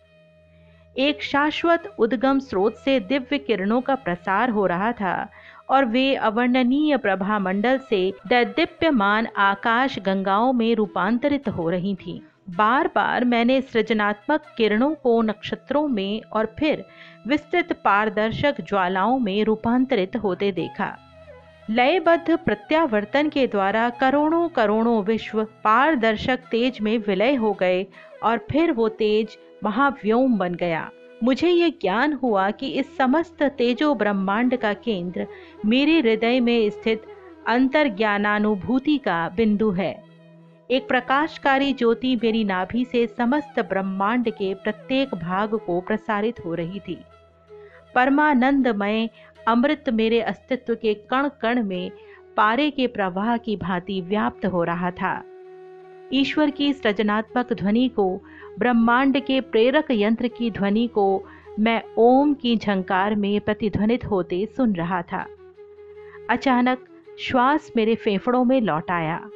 एक 0.99 1.23
शाश्वत 1.23 1.97
उद्गम 1.99 2.39
स्रोत 2.39 2.75
से 2.75 3.01
दिव्य 3.01 3.39
किरणों 3.39 3.81
का 3.81 3.95
प्रसार 3.95 4.51
हो 4.51 4.67
रहा 4.67 4.93
था 4.93 5.29
और 5.71 5.85
वे 5.85 6.15
अवर्णनीय 6.15 6.97
प्रभा 6.97 7.39
मंडल 7.39 7.79
से 7.79 8.13
दैदीप्यमान 8.27 9.27
आकाश 9.27 9.99
गंगाओं 9.99 10.53
में 10.53 10.75
रूपांतरित 10.75 11.49
हो 11.49 11.71
रही 11.71 11.95
थीं। 11.95 12.21
बार 12.57 12.87
बार 12.95 13.25
मैंने 13.25 13.61
सृजनात्मक 13.61 14.45
किरणों 14.57 14.95
को 14.95 15.23
नक्षत्रों 15.23 15.89
में 15.89 16.23
और 16.23 16.55
फिर 16.59 16.85
विस्तृत 17.27 17.73
पारदर्शक 17.85 18.61
ज्वालाओं 18.61 19.19
में 19.19 19.45
रूपांतरित 19.45 20.17
होते 20.17 20.53
देखा। 20.53 20.97
लयबद्ध 21.71 22.37
प्रत्यावर्तन 22.37 23.29
के 23.29 23.47
द्वारा 23.47 23.89
करोड़ों 23.91 24.49
करोड़ों 24.49 25.03
विश्व 25.05 25.45
पारदर्शक 25.65 26.39
तेज 26.51 26.81
में 26.81 26.99
विलय 26.99 27.35
हो 27.35 27.53
गए 27.53 27.87
और 28.23 28.47
फिर 28.51 28.73
वो 28.73 28.89
तेज 28.89 29.39
महाव्योम 29.65 30.39
बन 30.39 30.55
गया। 30.55 30.91
मुझे 31.25 31.51
ये 31.51 31.71
ज्ञान 31.71 32.13
हुआ 32.13 32.51
कि 32.51 32.69
इस 32.69 32.97
समस्त 32.97 33.43
तेजो 33.43 33.95
ब्रह्मांड 33.95 34.57
का 34.57 34.73
केंद्र 34.73 35.27
मेरे 35.67 35.99
हृदय 36.01 36.41
में 36.41 36.71
स्थित 36.71 37.03
अंतर्ज्ञानानुभूति 37.49 38.99
का 38.99 39.29
बिंदु 39.29 39.71
है। 39.71 40.10
एक 40.71 40.89
प्रकाशकारी 40.89 41.73
ज्योति 41.73 42.17
मेरी 42.17 42.45
नाभि 42.45 42.85
से 42.85 43.07
समस्त 43.07 43.61
ब्रह्मांड 43.61 44.31
के 44.31 44.55
प्रत्येक 44.55 45.15
भाग 45.15 45.55
को 45.55 45.81
प्रसारित 45.81 46.45
हो 46.45 46.55
रही 46.55 46.81
थी। 46.81 46.99
परमानंदमय 47.95 49.11
अमृत 49.49 49.85
मेरे 49.89 50.21
अस्तित्व 50.21 50.75
के 50.75 50.95
कण 50.95 51.29
कण 51.29 51.63
में 51.63 51.91
पारे 52.37 52.71
के 52.71 52.87
प्रवाह 52.87 53.37
की 53.37 53.57
भांति 53.57 54.01
व्याप्त 54.01 54.47
हो 54.47 54.65
रहा 54.65 54.91
था। 54.91 55.25
ईश्वर 56.13 56.51
की 56.51 56.73
सृजनात्मक 56.73 57.53
ध्वनि 57.53 57.89
को, 57.89 58.21
ब्रह्मांड 58.59 59.21
के 59.21 59.41
प्रेरक 59.41 59.87
यंत्र 59.91 60.29
की 60.29 60.51
ध्वनि 60.51 60.87
को 60.87 61.25
मैं 61.59 61.83
ओम 61.99 62.35
की 62.35 62.57
झंकार 62.57 63.15
में 63.15 63.41
प्रतिध्वनित 63.41 64.05
होते 64.05 64.47
सुन 64.57 64.73
रहा 64.73 65.03
था। 65.03 65.27
अचानक 66.31 66.79
श्वास 67.19 67.73
मेरे 67.77 67.95
फेफड़ों 67.95 68.45
में 68.45 68.61
लौट 68.61 68.91
आया। 68.91 69.29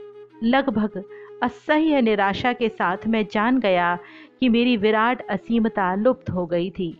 लगभग 0.42 1.04
असह्य 1.44 2.00
निराशा 2.00 2.52
के 2.52 2.68
साथ 2.68 3.06
मैं 3.06 3.24
जान 3.32 3.58
गया 3.60 3.98
कि 4.40 4.48
मेरी 4.48 4.76
विराट 4.76 5.26
असीमता 5.26 5.94
लुप्त 5.94 6.30
हो 6.30 6.46
गई 6.46 6.70
थी। 6.70 6.90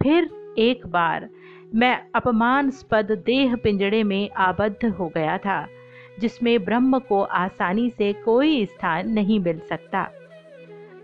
फिर 0.00 0.28
एक 0.58 0.86
बार 0.86 1.28
मैं 1.74 1.96
अपमानस्पद 2.14 3.10
देह 3.26 3.56
पिंजड़े 3.56 4.02
में 4.02 4.30
आबद्ध 4.30 4.90
हो 4.90 5.08
गया 5.08 5.36
था, 5.38 5.66
जिसमें 6.20 6.64
ब्रह्म 6.64 6.98
को 6.98 7.22
आसानी 7.22 7.88
से 7.90 8.12
कोई 8.12 8.64
स्थान 8.66 9.10
नहीं 9.10 9.40
मिल 9.40 9.58
सकता। 9.68 10.08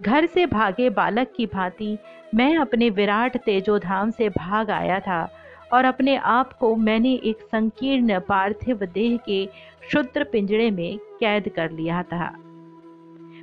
घर 0.02 0.26
से 0.26 0.46
भागे 0.46 0.90
बालक 0.90 1.32
की 1.36 1.46
भांति 1.46 1.96
मैं 2.34 2.56
अपने 2.56 2.90
विराट 2.90 3.36
तेजोधाम 3.36 4.10
से 4.10 4.28
भाग 4.28 4.70
आया 4.70 5.00
था 5.00 5.28
और 5.72 5.84
अपने 5.84 6.16
आप 6.16 6.52
को 6.52 6.74
मैंने 6.76 7.14
एक 7.24 7.40
संकीर्ण 7.42 8.20
पार्थिव 8.20 8.84
देह 8.84 9.16
के 9.16 9.46
शुद्र 9.92 10.24
पिंजड़े 10.24 10.70
में 10.70 10.98
कैद 11.20 11.48
कर 11.48 11.70
लिया 11.70 12.02
था। 12.02 12.34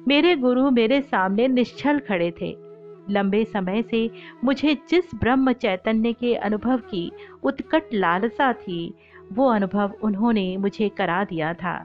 मेरे 0.07 0.35
गुरु 0.35 0.69
मेरे 0.71 1.01
सामने 1.01 1.47
निश्चल 1.47 1.99
खड़े 1.99 2.31
थे। 2.41 2.55
लंबे 3.09 3.43
समय 3.45 3.81
से 3.81 4.09
मुझे 4.43 4.73
जिस 4.89 5.15
ब्रह्म 5.15 5.51
चैतन्य 5.53 6.11
के 6.13 6.33
अनुभव 6.37 6.77
की 6.89 7.11
उत्कट 7.43 7.93
लालसा 7.93 8.51
थी, 8.53 8.93
वो 9.33 9.47
अनुभव 9.49 9.93
उन्होंने 10.03 10.45
मुझे 10.57 10.89
करा 10.89 11.23
दिया 11.23 11.53
था। 11.53 11.75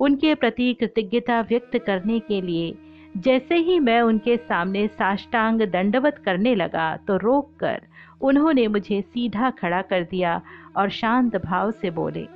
उनके 0.00 0.34
प्रति 0.34 0.72
कृतज्ञता 0.74 1.40
व्यक्त 1.40 1.78
करने 1.78 2.18
के 2.20 2.40
लिए, 2.40 2.74
जैसे 3.16 3.56
ही 3.56 3.78
मैं 3.80 4.00
उनके 4.02 4.36
सामने 4.36 4.86
साष्टांग 4.88 5.60
दंडवत 5.62 6.18
करने 6.24 6.54
लगा 6.54 6.96
तो 6.96 7.16
रोककर 7.16 7.82
उन्होंने 8.20 8.66
मुझे 8.68 9.00
सीधा 9.02 9.50
खड़ा 9.50 9.80
कर 9.82 10.02
दिया 10.02 10.40
और 10.76 10.90
शांत 10.90 11.36
भाव 11.36 11.70
से 11.72 11.90
बोले, 11.92 12.26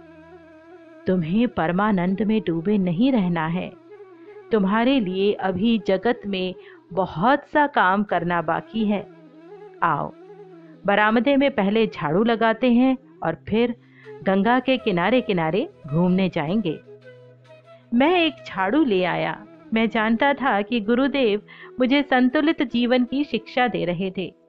तुम्हें 1.06 1.46
परमानंद 1.48 2.22
में 2.22 2.40
डूबे 2.46 2.78
नहीं 2.78 3.12
रहना 3.12 3.46
है। 3.48 3.70
तुम्हारे 4.52 5.00
लिए 5.00 5.32
अभी 5.32 5.82
जगत 5.86 6.20
में 6.26 6.54
बहुत 6.92 7.44
सा 7.52 7.66
काम 7.66 8.02
करना 8.02 8.42
बाकी 8.42 8.84
है। 8.84 9.06
आओ, 9.82 10.12
बरामदे 10.86 11.36
में 11.36 11.50
पहले 11.50 11.86
झाड़ू 11.86 12.24
लगाते 12.24 12.72
हैं 12.72 12.96
और 13.22 13.34
फिर 13.48 13.74
गंगा 14.22 14.60
के 14.60 14.76
किनारे 14.76 15.20
किनारे 15.20 15.68
घूमने 15.86 16.28
जाएँगे। 16.28 16.80
मैं 17.94 18.20
एक 18.22 18.34
झाड़ू 18.46 18.84
ले 18.84 19.04
आया। 19.04 19.46
मैं 19.74 19.88
जानता 19.88 20.34
था 20.34 20.62
कि 20.62 20.80
गुरुदेव 20.80 21.42
मुझे 21.80 22.02
संतुलित 22.02 22.62
जीवन 22.62 23.04
की 23.04 23.24
शिक्षा 23.24 23.68
दे 23.68 23.84
रहे 23.84 24.12
थे। 24.16 24.39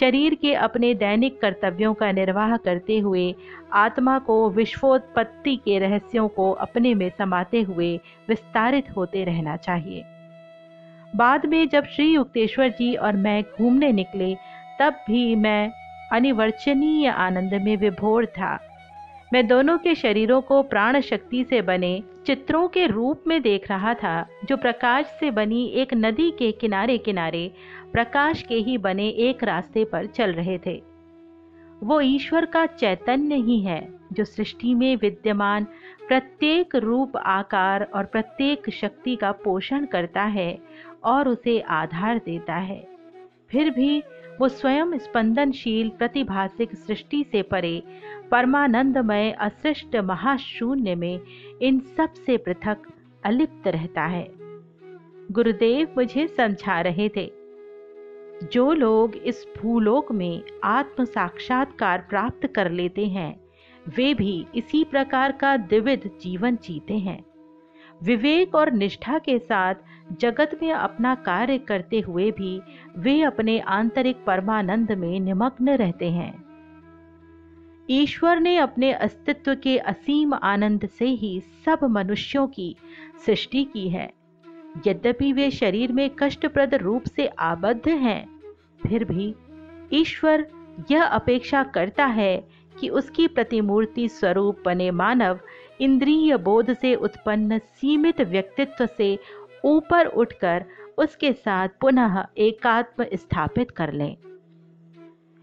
शरीर 0.00 0.34
के 0.34 0.54
अपने 0.54 0.94
दैनिक 0.94 1.40
कर्तव्यों 1.40 1.94
का 1.94 2.12
निर्वाह 2.12 2.56
करते 2.56 2.98
हुए, 2.98 3.34
आत्मा 3.72 4.18
को 4.18 4.50
विश्वोत्पत्ति 4.50 5.56
के 5.56 5.78
रहस्यों 5.78 6.28
को 6.28 6.50
अपने 6.50 6.94
में 6.94 7.10
समाते 7.18 7.62
हुए 7.62 8.00
विस्तारित 8.28 8.96
होते 8.96 9.24
रहना 9.24 9.56
चाहिए। 9.56 10.04
बाद 11.16 11.46
में 11.46 11.68
जब 11.68 11.84
श्री 11.84 12.14
युक्तेश्वर 12.14 12.68
जी 12.68 12.94
और 12.94 13.16
मैं 13.16 13.42
घूमने 13.42 13.92
निकले, 13.92 14.34
तब 14.80 14.92
भी 15.06 15.34
मैं 15.34 15.70
अनिवर्चनीय 16.12 17.08
आनंद 17.08 17.54
में 17.54 17.76
विभोर 17.76 18.26
था। 18.26 18.58
मैं 19.32 19.46
दोनों 19.46 19.78
के 19.78 19.94
शरीरों 19.94 20.40
को 20.40 20.62
प्राण 20.62 21.00
शक्ति 21.00 21.44
से 21.44 21.62
बने 21.62 22.02
चित्रों 22.26 22.68
के 22.68 22.86
रूप 22.86 23.24
में 23.26 23.42
देख 23.42 23.70
रहा 23.70 23.94
था, 23.94 24.26
जो 24.44 24.56
प्रकाश 24.56 25.06
से 25.20 25.30
बनी 25.30 25.66
एक 25.66 25.94
नदी 25.94 26.30
के 26.30 26.52
किनारे 26.52 26.98
किनारे 26.98 27.50
प्रकाश 27.92 28.42
के 28.42 28.54
ही 28.54 28.78
बने 28.78 29.08
एक 29.08 29.44
रास्ते 29.44 29.84
पर 29.84 30.06
चल 30.06 30.32
रहे 30.32 30.58
थे। 30.58 30.82
वो 31.82 32.00
ईश्वर 32.00 32.44
का 32.44 32.66
चैतन्य 32.66 33.34
ही 33.34 33.60
है, 33.60 33.88
जो 34.12 34.24
सृष्टि 34.24 34.74
में 34.74 34.96
विद्यमान 34.96 35.64
प्रत्येक 36.08 36.76
रूप, 36.76 37.16
आकार 37.16 37.82
और 37.94 38.04
प्रत्येक 38.04 38.70
शक्ति 38.70 39.16
का 39.16 39.32
पोषण 39.32 39.86
करता 39.86 40.22
है 40.22 40.58
और 41.04 41.28
उसे 41.28 41.60
आधार 41.60 42.18
देता 42.18 42.54
है। 42.54 42.88
फिर 43.50 43.70
भी 43.70 44.02
वो 44.40 44.48
स्वयं 44.48 44.98
स्पंदनशील, 44.98 45.88
प्रतिभासिक 45.88 46.74
सृष्टि 46.74 47.24
से 47.32 47.42
परे, 47.42 47.82
परमानंदमय 48.30 49.30
असृष्ट 49.30 49.96
महाशून्य 49.96 50.94
में 50.94 51.20
इन 51.62 51.80
सबसे 51.80 52.36
पृथक, 52.36 52.76
अलिप्त 53.24 53.68
रहता 53.68 54.02
है। 54.02 54.28
गुरुदेव 55.30 55.88
मुझे 55.96 56.26
समझा 56.26 56.80
रहे 56.80 57.08
थे। 57.08 57.37
जो 58.42 58.72
लोग 58.72 59.16
इस 59.16 59.46
भूलोक 59.58 60.12
में 60.12 60.42
आत्म 60.64 61.04
साक्षात्कार 61.04 62.06
प्राप्त 62.08 62.46
कर 62.46 62.70
लेते 62.70 63.06
हैं, 63.06 63.40
वे 63.96 64.14
भी 64.14 64.46
इसी 64.54 64.84
प्रकार 64.84 65.32
का 65.32 65.56
द्विविध 65.56 66.10
जीवन 66.20 66.56
जीते 66.56 66.94
हैं। 66.94 67.24
विवेक 68.02 68.54
और 68.54 68.72
निष्ठा 68.72 69.18
के 69.18 69.38
साथ 69.38 69.74
जगत 70.12 70.58
में 70.62 70.72
अपना 70.72 71.14
कार्य 71.14 71.58
करते 71.58 72.00
हुए 72.00 72.30
भी 72.30 72.60
वे 72.98 73.22
अपने 73.22 73.58
आंतरिक 73.58 74.24
परमानंद 74.24 74.92
में 74.92 75.20
निमग्न 75.20 75.68
रहते 75.68 76.10
हैं। 76.10 76.44
ईश्वर 77.90 78.40
ने 78.40 78.56
अपने 78.56 78.92
अस्तित्व 78.92 79.54
के 79.54 79.78
असीम 79.78 80.34
आनंद 80.34 80.88
से 80.88 81.06
ही 81.06 81.40
सब 81.40 81.78
मनुष्यों 81.84 82.46
की 82.46 82.76
सृष्टि 83.26 83.64
की 83.64 83.88
है। 83.88 84.17
यद्यपि 84.86 85.32
वे 85.32 85.50
शरीर 85.50 85.92
में 85.92 86.08
कष्टप्रद 86.18 86.74
रूप 86.74 87.04
से 87.06 87.26
आबद्ध 87.26 87.88
हैं, 87.88 88.40
फिर 88.82 89.04
भी 89.04 89.34
ईश्वर 89.92 90.46
यह 90.90 91.04
अपेक्षा 91.04 91.62
करता 91.62 92.06
है 92.06 92.36
कि 92.80 92.88
उसकी 92.88 93.26
प्रतिमूर्ति 93.26 94.08
स्वरूप 94.08 94.62
बने 94.64 94.90
मानव 94.90 95.40
इंद्रिय 95.80 96.36
बोध 96.36 96.72
से 96.74 96.94
उत्पन्न 96.94 97.58
सीमित 97.58 98.20
व्यक्तित्व 98.20 98.86
से 98.86 99.18
ऊपर 99.64 100.06
उठकर 100.06 100.64
उसके 100.98 101.32
साथ 101.32 101.68
पुनः 101.80 102.24
एकात्म 102.38 103.06
स्थापित 103.14 103.70
कर 103.70 103.92
लें। 103.92 104.16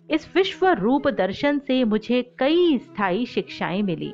इस 0.09 0.27
विश्व 0.35 0.67
रूप 0.69 1.07
दर्शन 1.07 1.59
से 1.59 1.83
मुझे 1.83 2.21
कई 2.39 2.77
स्थायी 2.77 3.25
शिक्षाएँ 3.25 3.81
मिली। 3.81 4.13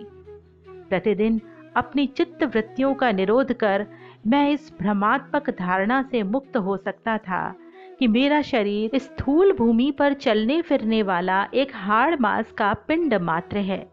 प्रतिदिन 0.89 1.41
अपनी 1.75 2.05
चित्त 2.07 2.43
वृत्तियों 2.43 2.93
का 2.93 3.11
निरोध 3.11 3.53
कर 3.53 3.85
मैं 4.27 4.49
इस 4.49 4.73
भ्रमात्मक 4.81 5.49
धारणा 5.49 6.01
से 6.01 6.23
मुक्त 6.23 6.57
हो 6.57 6.77
सकता 6.77 7.17
था 7.17 7.55
कि 7.99 8.07
मेरा 8.07 8.41
शरीर 8.41 8.97
स्थूल 8.97 9.53
भूमि 9.53 9.91
पर 9.91 10.13
चलने 10.13 10.61
फिरने 10.61 11.03
वाला 11.03 11.47
एक 11.53 11.71
हाड़ 11.75 12.15
मास 12.19 12.51
का 12.51 12.73
पिंड 12.73 13.13
मात्र 13.13 13.57
है। 13.57 13.91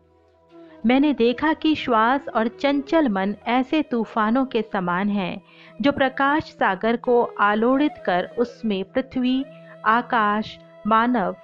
मैंने 0.86 1.12
देखा 1.12 1.52
कि 1.52 1.74
श्वास 1.74 2.28
और 2.28 2.48
चंचल 2.48 3.08
मन 3.08 3.34
ऐसे 3.46 3.82
तूफानों 3.82 4.46
के 4.46 4.62
समान 4.62 5.08
हैं, 5.08 5.42
जो 5.82 5.92
प्रकाश 5.92 6.42
सागर 6.42 6.96
को 6.96 7.22
आलोड़ित 7.22 7.94
कर 8.06 8.24
उसमें 8.38 8.84
पृथ्वी, 8.84 9.44
आकाश, 9.84 10.58
मानव, 10.86 11.36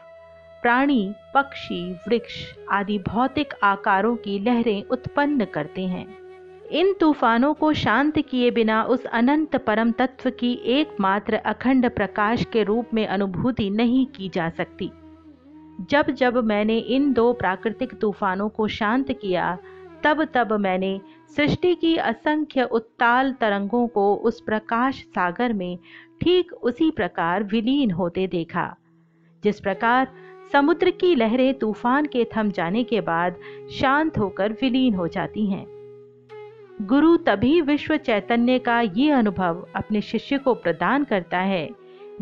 प्राणी, 0.62 1.14
पक्षी, 1.34 1.92
वृक्ष 1.92 2.54
आदि 2.70 2.98
भौतिक 2.98 3.54
आकारों 3.62 4.16
की 4.16 4.38
लहरें 4.38 4.84
उत्पन्न 4.84 5.44
करते 5.44 5.86
हैं। 5.86 6.23
इन 6.74 6.92
तूफानों 7.00 7.54
को 7.54 7.72
शांत 7.72 8.18
किए 8.18 8.50
बिना 8.50 8.84
उस 8.84 9.04
अनंत 9.04 9.56
परम 9.56 9.90
तत्व 9.90 10.30
की 10.30 10.52
एकमात्र 10.52 11.34
अखंड 11.34 11.90
प्रकाश 11.90 12.44
के 12.44 12.62
रूप 12.62 12.86
में 12.94 13.06
अनुभूति 13.06 13.70
नहीं 13.70 14.06
की 14.06 14.28
जा 14.28 14.48
सकती। 14.50 14.90
जब 15.90 16.10
जब 16.10 16.36
मैंने 16.36 16.78
इन 16.78 17.12
दो 17.12 17.32
प्राकृतिक 17.32 17.94
तूफानों 17.94 18.48
को 18.48 18.68
शांत 18.68 19.12
किया, 19.12 19.58
तब 20.02 20.24
तब 20.24 20.52
मैंने 20.52 21.00
सृष्टि 21.36 21.74
की 21.74 21.96
असंख्य 21.96 22.62
उत्ताल 22.62 23.32
तरंगों 23.32 23.86
को 23.86 24.14
उस 24.14 24.40
प्रकाश 24.40 24.94
सागर 24.94 25.52
में 25.52 25.78
ठीक 26.20 26.52
उसी 26.52 26.90
प्रकार 26.90 27.44
विलीन 27.44 27.90
होते 27.90 28.26
देखा। 28.26 28.76
जिस 29.44 29.60
प्रकार 29.60 30.08
समुद्र 30.52 30.90
की 30.90 31.14
लहरें 31.14 31.54
तूफ़ान 31.54 32.06
के 32.06 32.26
थम 32.36 32.50
जाने 32.50 32.84
के 32.84 33.00
बाद 33.00 33.36
शांत 33.80 34.18
होकर 34.18 34.52
विलीन 34.52 34.94
हो 34.94 35.08
जाती 35.08 35.46
हैं। 35.46 35.73
गुरु 36.82 37.16
तभी 37.16 37.60
विश्व 37.60 37.96
चैतन्य 37.96 38.58
का 38.58 38.80
ये 38.80 39.10
अनुभव 39.10 39.66
अपने 39.76 40.00
शिष्य 40.00 40.38
को 40.38 40.54
प्रदान 40.54 41.04
करता 41.04 41.38
है, 41.38 41.68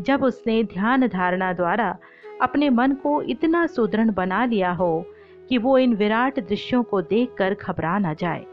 जब 0.00 0.24
उसने 0.24 0.64
ध्यान 0.64 1.06
धारणा 1.06 1.52
द्वारा 1.52 1.96
अपने 2.42 2.70
मन 2.70 2.92
को 2.92 3.22
इतना 3.22 3.66
सुदृढ़ 3.66 4.10
बना 4.10 4.44
लिया 4.44 4.72
हो 4.72 5.06
कि 5.48 5.58
वो 5.58 5.78
इन 5.78 5.94
विराट 5.94 6.40
दृश्यों 6.40 6.82
को 6.82 7.02
देखकर 7.02 7.54
घबरा 7.54 7.98
न 7.98 8.14
जाए। 8.14 8.44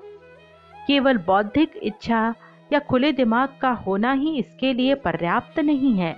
केवल 0.87 1.17
बौद्धिक 1.17 1.79
इच्छा 1.83 2.33
या 2.73 2.79
खुले 2.79 3.11
दिमाग 3.11 3.49
का 3.61 3.71
होना 3.71 4.11
ही 4.11 4.37
इसके 4.37 4.73
लिए 4.73 4.95
पर्याप्त 4.95 5.59
नहीं 5.59 5.93
है। 5.93 6.15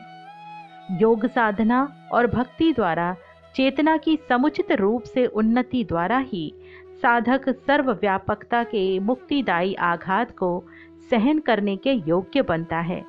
योग 0.91 1.25
साधना 1.25 2.09
और 2.11 2.27
भक्ति 2.27 2.73
द्वारा 2.73 3.15
चेतना 3.55 3.97
की 3.97 4.17
समुचित 4.29 4.71
रूप 4.71 5.03
से 5.03 5.25
उन्नति 5.25 5.83
द्वारा 5.83 6.17
ही 6.17 6.53
साधक 7.01 7.49
सर्वव्यापकता 7.49 8.63
के 8.63 8.99
मुक्तिदायी 8.99 9.73
आघात 9.73 10.31
को 10.37 10.63
सहन 11.11 11.39
करने 11.39 11.75
के 11.75 11.91
योग्य 11.91 12.41
बनता 12.41 12.79
है। 12.79 13.05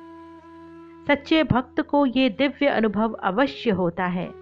सच्चे 1.07 1.43
भक्त 1.43 1.81
को 1.81 2.05
ये 2.05 2.29
दिव्य 2.29 2.67
अनुभव 2.67 3.13
अवश्य 3.13 3.69
होता 3.69 4.05
है। 4.05 4.33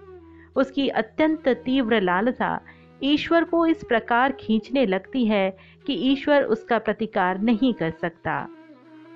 उसकी 0.56 0.88
अत्यंत 0.88 1.48
तीव्र 1.48 2.00
लालसा 2.00 2.60
ईश्वर 3.02 3.44
को 3.44 3.66
इस 3.66 3.84
प्रकार 3.84 4.32
खींचने 4.32 4.86
लगती 4.86 5.24
है 5.26 5.56
कि 5.86 5.92
ईश्वर 5.92 6.42
उसका 6.42 6.78
प्रतिकार 6.78 7.40
नहीं 7.40 7.74
कर 7.74 7.90
सकता। 7.90 8.48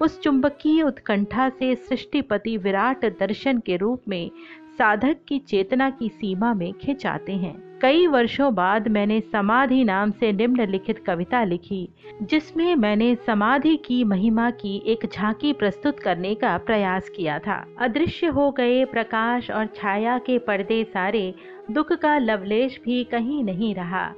उस 0.01 0.21
चुंबकीय 0.21 0.83
उत्कंठा 0.83 1.49
से 1.49 1.75
सृष्टिपति 1.75 2.57
विराट 2.57 3.05
दर्शन 3.05 3.59
के 3.59 3.77
रूप 3.77 4.03
में 4.09 4.31
साधक 4.79 5.17
की 5.29 5.39
चेतना 5.39 5.91
की 5.91 6.09
सीमा 6.09 6.55
में 6.55 6.73
खिंचाते 6.73 7.33
हैं। 7.33 7.79
कई 7.83 8.07
वर्षों 8.07 8.55
बाद 8.55 8.89
मैंने 8.89 9.21
समाधि 9.21 9.85
नाम 9.85 10.11
से 10.11 10.33
निम्नलिखित 10.33 10.99
कविता 11.07 11.45
लिखी, 11.45 11.89
जिसमें 12.23 12.77
मैंने 12.77 13.15
समाधि 13.15 13.77
की 13.77 14.05
महिमा 14.05 14.51
की 14.51 14.83
एक 14.87 15.07
झांकी 15.13 15.53
प्रस्तुत 15.53 15.99
करने 15.99 16.35
का 16.35 16.59
प्रयास 16.59 17.09
किया 17.09 17.39
था। 17.39 17.67
अदृश्य 17.79 18.27
हो 18.27 18.51
गए 18.51 18.85
प्रकाश 18.85 19.51
और 19.51 19.67
छाया 19.67 20.19
के 20.19 20.39
पर्दे 20.39 20.85
सारे, 20.85 21.35
दुख 21.71 21.93
का 21.93 22.19
लवलेश 22.19 22.81
भी 22.85 23.05
कहीं 23.05 23.45
नहीं 23.45 23.75
रहा। 23.75 24.11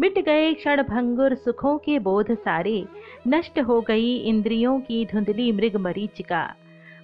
मिट 0.00 0.18
गए 0.18 0.54
क्षण 0.54 0.82
भंगुर 0.82 1.34
सुखों 1.34 1.78
के 1.78 1.98
बोध 1.98 2.32
सारे, 2.34 2.84
नष्ट 3.28 3.58
हो 3.58 3.80
गई 3.80 4.16
इंद्रियों 4.16 4.80
की 4.80 5.04
धुंधली 5.04 5.52
मृग 5.52 5.76
मरीचिका। 5.76 6.54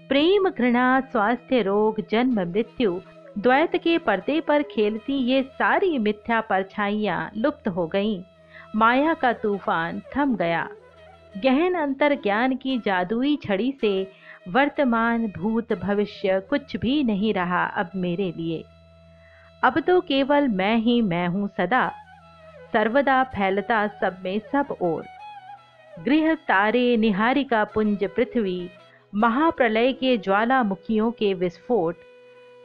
प्रेम, 0.09 0.49
घृणा, 0.49 1.01
स्वास्थ्य, 1.01 1.63
रोग, 1.63 2.01
जन्म, 2.11 2.41
मृत्यु, 2.41 3.01
द्वैत 3.39 3.77
के 3.77 3.99
पर्दे 3.99 4.41
पर 4.41 4.63
खेलती 4.63 5.13
ये 5.13 5.43
सारी 5.43 5.99
मिथ्या 5.99 6.41
परछाइयाँ 6.41 7.31
लुप्त 7.37 7.69
हो 7.69 7.87
गईं। 7.87 8.23
माया 8.77 9.15
का 9.15 9.33
तूफ़ान 9.33 10.03
थम 10.17 10.37
गया। 10.37 10.69
गहन 11.37 11.75
अंतर 11.75 12.15
ज्ञान 12.15 12.57
की 12.57 12.79
जादुई 12.79 13.37
छड़ी 13.37 13.73
से 13.81 14.13
वर्तमान 14.49 15.27
भूत 15.27 15.73
भविष्य 15.73 16.41
कुछ 16.41 16.77
भी 16.77 17.03
नहीं 17.05 17.35
रहा 17.35 17.65
अब 17.65 17.91
मेरे 17.97 18.33
लिए। 18.37 18.65
अब 19.63 19.81
तो 19.81 20.01
केवल 20.01 20.49
मैं 20.49 20.77
ही 20.77 21.01
मैं 21.03 21.27
हूँ 21.29 21.49
सदा। 21.57 21.89
सर्वदा 22.73 23.23
फैलता 23.25 23.87
सब 23.87 24.17
में 24.25 24.39
सब 24.53 24.77
ओर। 24.81 25.05
गृह 26.05 26.35
तारे 26.35 26.97
निहारिका 26.97 27.65
पुंज 27.65 28.05
पृथ्वी 28.05 28.69
महाप्रलय 29.17 29.93
के 29.93 30.17
ज्वालामुखियों 30.19 31.11
के 31.11 31.35
विस्फोट, 31.35 31.97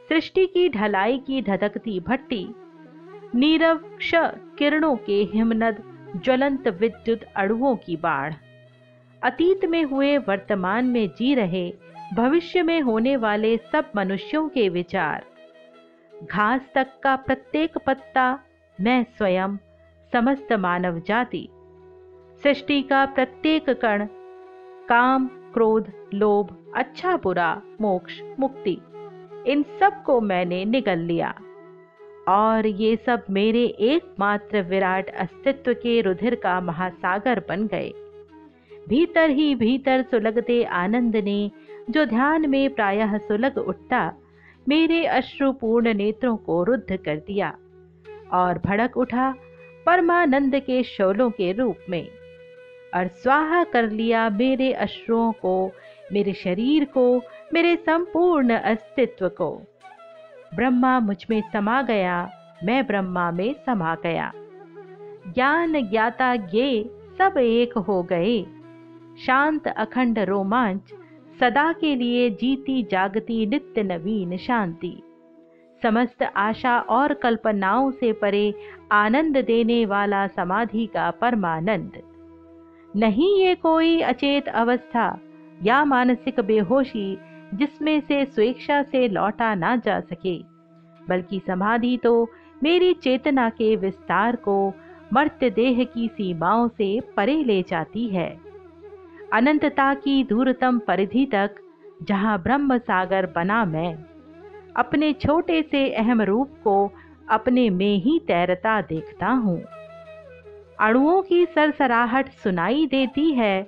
सृष्टि 0.08 0.46
की 0.46 0.68
ढलाई 0.68 1.18
की 1.18 1.42
धधकती 1.42 2.00
भट्टी, 2.00 2.54
नीरव 3.34 3.76
क्ष 3.76 4.10
किरणों 4.58 4.96
के 4.96 5.22
हिमनद 5.34 5.82
ज्वलंत 6.16 6.68
विद्युत 6.68 7.20
अड़ुओं 7.36 7.76
की 7.76 7.96
बाढ़, 7.96 8.34
अतीत 9.22 9.64
में 9.64 9.84
हुए 9.84 10.18
वर्तमान 10.18 10.86
में 10.86 11.08
जी 11.08 11.34
रहे, 11.34 11.72
भविष्य 12.14 12.62
में 12.62 12.80
होने 12.80 13.16
वाले 13.16 13.56
सब 13.72 13.90
मनुष्यों 13.96 14.48
के 14.48 14.68
विचार। 14.68 15.24
घास 16.24 16.60
तक 16.74 17.00
का 17.02 17.16
प्रत्येक 17.16 17.78
पत्ता, 17.78 18.38
मैं 18.80 19.04
स्वयं, 19.18 19.56
समस्त 20.12 20.52
मानव 20.52 21.00
जाति। 21.00 21.48
सृष्टि 22.42 22.82
का 22.82 23.06
प्रत्येक 23.06 23.70
कण, 23.70 24.06
काम 24.88 25.30
क्रोध, 25.54 25.92
लोभ 26.14 26.72
अच्छा 26.76 27.16
बुरा, 27.16 27.62
मोक्ष, 27.80 28.20
मुक्ति, 28.40 28.78
इन 29.46 29.64
सबको 29.80 30.20
मैंने 30.20 30.64
निगल 30.64 30.98
लिया। 30.98 31.34
और 32.28 32.66
ये 32.66 32.96
सब 33.06 33.24
मेरे 33.30 33.64
एकमात्र 33.64 34.62
विराट 34.62 35.10
अस्तित्व 35.10 35.72
के 35.74 36.00
रुधिर 36.00 36.34
का 36.34 36.60
महासागर 36.60 37.42
बन 37.48 37.66
गए। 37.66 37.92
भीतर 38.88 39.30
ही 39.30 39.54
भीतर 39.54 40.02
सुलगते 40.02 40.64
आनंद 40.64 41.16
ने, 41.16 41.50
जो 41.90 42.04
ध्यान 42.04 42.50
में 42.50 42.74
प्रायः 42.74 43.18
सुलग 43.18 43.58
उठता, 43.58 44.12
मेरे 44.68 45.06
अश्रुपूर्ण 45.06 45.94
नेत्रों 45.94 46.36
को 46.36 46.64
रुद्ध 46.64 46.96
कर 46.96 47.16
दिया 47.16 47.56
और 48.32 48.58
भड़क 48.58 48.96
उठा 48.96 49.34
परमानंद 49.86 50.54
के 50.54 50.82
शोलों 50.82 51.30
के 51.30 51.52
रूप 51.52 51.76
में। 51.90 52.19
और 52.94 53.08
स्वाहा 53.08 53.64
कर 53.64 53.90
लिया 53.90 54.30
मेरे 54.30 54.72
अश्रुओं 54.72 55.32
को, 55.32 55.72
मेरे 56.12 56.32
शरीर 56.32 56.84
को, 56.84 57.22
मेरे 57.54 57.76
संपूर्ण 57.76 58.54
अस्तित्व 58.54 59.28
को। 59.28 59.62
ब्रह्मा 60.54 61.00
मुझमें 61.00 61.42
समा 61.52 61.82
गया, 61.82 62.30
मैं 62.64 62.86
ब्रह्मा 62.86 63.30
में 63.30 63.54
समा 63.66 63.94
गया। 63.94 64.32
ज्ञान 65.28 65.90
ज्ञाता 65.90 66.32
ये 66.32 66.90
सब 67.18 67.38
एक 67.38 67.78
हो 67.78 68.02
गए। 68.02 68.42
शांत 69.26 69.68
अखंड 69.68 70.18
रोमांच 70.18 70.92
सदा 71.40 71.72
के 71.72 71.96
लिए 71.96 72.30
जीती 72.30 72.82
जागती 72.82 73.46
नित्य 73.46 73.82
नवीन 73.82 74.36
शांति। 74.36 75.02
समस्त 75.82 76.22
आशा 76.22 76.80
और 76.80 77.14
कल्पनाओं 77.14 77.90
से 77.90 78.12
परे 78.12 78.54
आनंद 78.92 79.36
देने 79.36 79.86
वाला 79.86 80.26
समाधि 80.26 80.86
का 80.86 81.10
परमानंद। 81.10 82.09
नहीं 82.94 83.34
ये 83.38 83.54
कोई 83.54 84.00
अचेत 84.00 84.48
अवस्था 84.48 85.18
या 85.62 85.84
मानसिक 85.84 86.40
बेहोशी 86.40 87.18
जिसमें 87.54 88.00
से 88.00 88.24
स्वेच्छा 88.24 88.82
से 88.82 89.06
लौटा 89.08 89.54
ना 89.54 89.74
जा 89.76 90.00
सके, 90.00 90.36
बल्कि 91.08 91.40
समाधि 91.46 91.96
तो 91.96 92.28
मेरी 92.62 92.92
चेतना 92.94 93.48
के 93.50 93.74
विस्तार 93.76 94.36
को 94.38 94.56
मर्त्य 95.12 95.50
देह 95.50 95.82
की 95.84 96.08
सीमाओं 96.08 96.68
से 96.68 96.98
परे 97.16 97.42
ले 97.44 97.62
जाती 97.62 98.06
है। 98.08 98.28
अनंतता 99.32 99.92
की 99.94 100.22
दूरतम 100.24 100.78
परिधि 100.78 101.26
तक 101.26 101.54
जहाँ 102.02 102.38
ब्रह्म 102.42 102.78
सागर 102.78 103.26
बना 103.26 103.64
मैं, 103.64 103.94
अपने 104.76 105.12
छोटे 105.12 105.62
से 105.62 105.88
अहम 105.94 106.22
रूप 106.22 106.54
को 106.64 106.90
अपने 107.28 107.68
में 107.70 107.96
ही 107.96 108.18
तैरता 108.18 108.80
देखता 108.82 109.26
हूँ। 109.26 109.60
अणुओं 110.80 111.22
की 111.22 111.46
सरसराहट 111.46 112.28
सुनाई 112.28 112.86
देती 112.86 113.30
है। 113.30 113.66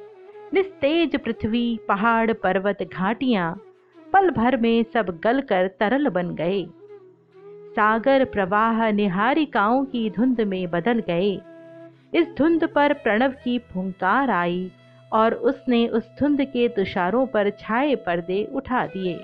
निस्तेज 0.55 1.17
पृथ्वी, 1.17 1.81
पहाड़, 1.89 2.33
पर्वत, 2.33 2.79
घाटियाँ, 2.83 3.61
पल 4.13 4.31
भर 4.31 4.57
में 4.57 4.83
सब 4.83 5.21
गलकर 5.25 5.67
तरल 5.67 6.09
बन 6.09 6.35
गए। 6.35 6.67
सागर 7.73 8.25
प्रवाह 8.25 8.91
निहारिकाओं 8.91 9.85
की 9.85 10.11
धुंध 10.11 10.41
में 10.41 10.71
बदल 10.71 11.03
गए। 11.07 11.41
इस 12.15 12.35
धुंध 12.39 12.65
पर 12.65 12.93
प्रणव 12.93 13.31
की 13.31 13.59
फुंकार 13.59 14.31
आई 14.31 14.71
और 15.13 15.35
उसने 15.35 15.87
उस 15.89 16.11
धुंध 16.21 16.45
के 16.45 16.69
तुषारों 16.69 17.27
पर 17.27 17.51
छाए 17.51 17.95
पर्दे 17.95 18.49
उठा 18.55 18.87
दिए। 18.87 19.21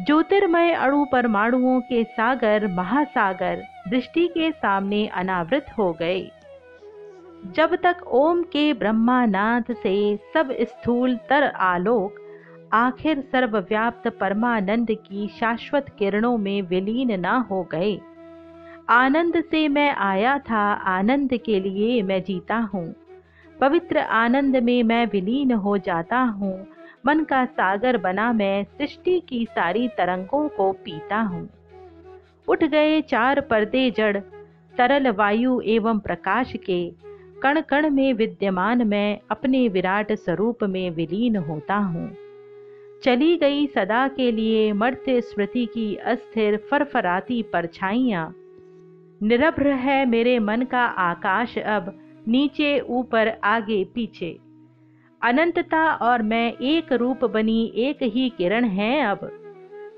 ज्योतिर्मय 0.00 0.72
अणु 0.72 1.04
परमाणुओं 1.12 1.80
के 1.80 2.04
सागर, 2.04 2.66
महासागर 2.66 3.62
दृष्टि 3.88 4.26
के 4.26 4.50
सामने 4.52 5.06
अनावृत 5.06 5.66
हो 5.78 5.92
गए। 5.92 6.30
जब 7.46 7.74
तक 7.74 7.96
ओम 8.06 8.42
के 8.42 8.72
ब्रह्मानाथ 8.72 9.62
से 9.72 10.16
सब 10.34 10.56
स्थूल 10.60 11.16
तर 11.16 11.42
आलोक, 11.42 12.14
आखिर 12.72 13.20
सर्वव्याप्त 13.20 14.08
परमानंद 14.08 14.86
की 14.90 15.28
शाश्वत 15.28 15.86
किरणों 15.98 16.38
में 16.38 16.62
विलीन 16.62 17.20
न 17.20 17.26
हो 17.26 17.62
गए। 17.62 18.00
आनंद 18.88 19.44
से 19.50 19.68
मैं 19.68 19.94
आया 19.94 20.38
था, 20.38 20.72
आनंद 20.72 21.36
के 21.36 21.60
लिए 21.60 22.02
मैं 22.02 22.22
जीता 22.22 22.56
हूँ। 22.56 22.94
पवित्र 23.60 23.98
आनंद 23.98 24.56
में 24.56 24.82
मैं 24.82 25.06
विलीन 25.06 25.52
हो 25.52 25.78
जाता 25.78 26.18
हूँ। 26.18 26.66
मन 27.06 27.24
का 27.24 27.44
सागर 27.44 27.96
बना 27.96 28.32
मैं 28.32 28.64
सृष्टि 28.64 29.20
की 29.20 29.46
सारी 29.50 29.88
तरंगों 29.88 30.48
को 30.48 30.72
पीता 30.72 31.16
हूँ। 31.16 31.48
उठ 32.48 32.64
गए 32.64 33.00
चार 33.00 33.40
पर्दे 33.40 33.90
जड़, 33.90 34.16
तरल 34.76 35.10
वायु 35.10 35.60
एवं 35.60 35.98
प्रकाश 35.98 36.52
के 36.66 37.07
कण 37.42 37.60
कण 37.60 37.90
में 37.90 38.12
विद्यमान 38.12 38.86
मैं 38.86 39.18
अपने 39.30 39.68
विराट 39.68 40.12
स्वरूप 40.12 40.64
में 40.64 40.90
विलीन 40.90 41.36
होता 41.36 41.74
हूँ। 41.74 42.16
चली 43.04 43.36
गई 43.36 43.66
सदा 43.66 44.08
के 44.08 44.32
लिए 44.32 44.72
मर्त्य 44.72 45.20
स्मृति 45.20 45.66
की 45.66 45.96
अस्थिर 45.96 46.56
फरफराती 46.70 47.42
परछाइयाँ। 47.42 48.34
निरभ्र 49.22 49.66
है 49.66 50.06
मेरे 50.06 50.38
मन 50.38 50.62
का 50.62 50.84
आकाश 50.84 51.58
अब 51.58 51.92
नीचे 52.28 52.80
ऊपर 52.80 53.28
आगे 53.44 53.84
पीछे। 53.84 54.38
अनंतता 55.22 55.94
और 55.94 56.22
मैं 56.22 56.52
एक 56.52 56.92
रूप 56.92 57.24
बनी 57.24 57.72
एक 57.76 58.02
ही 58.02 58.28
किरण 58.28 58.64
है 58.64 59.02
अब। 59.02 59.30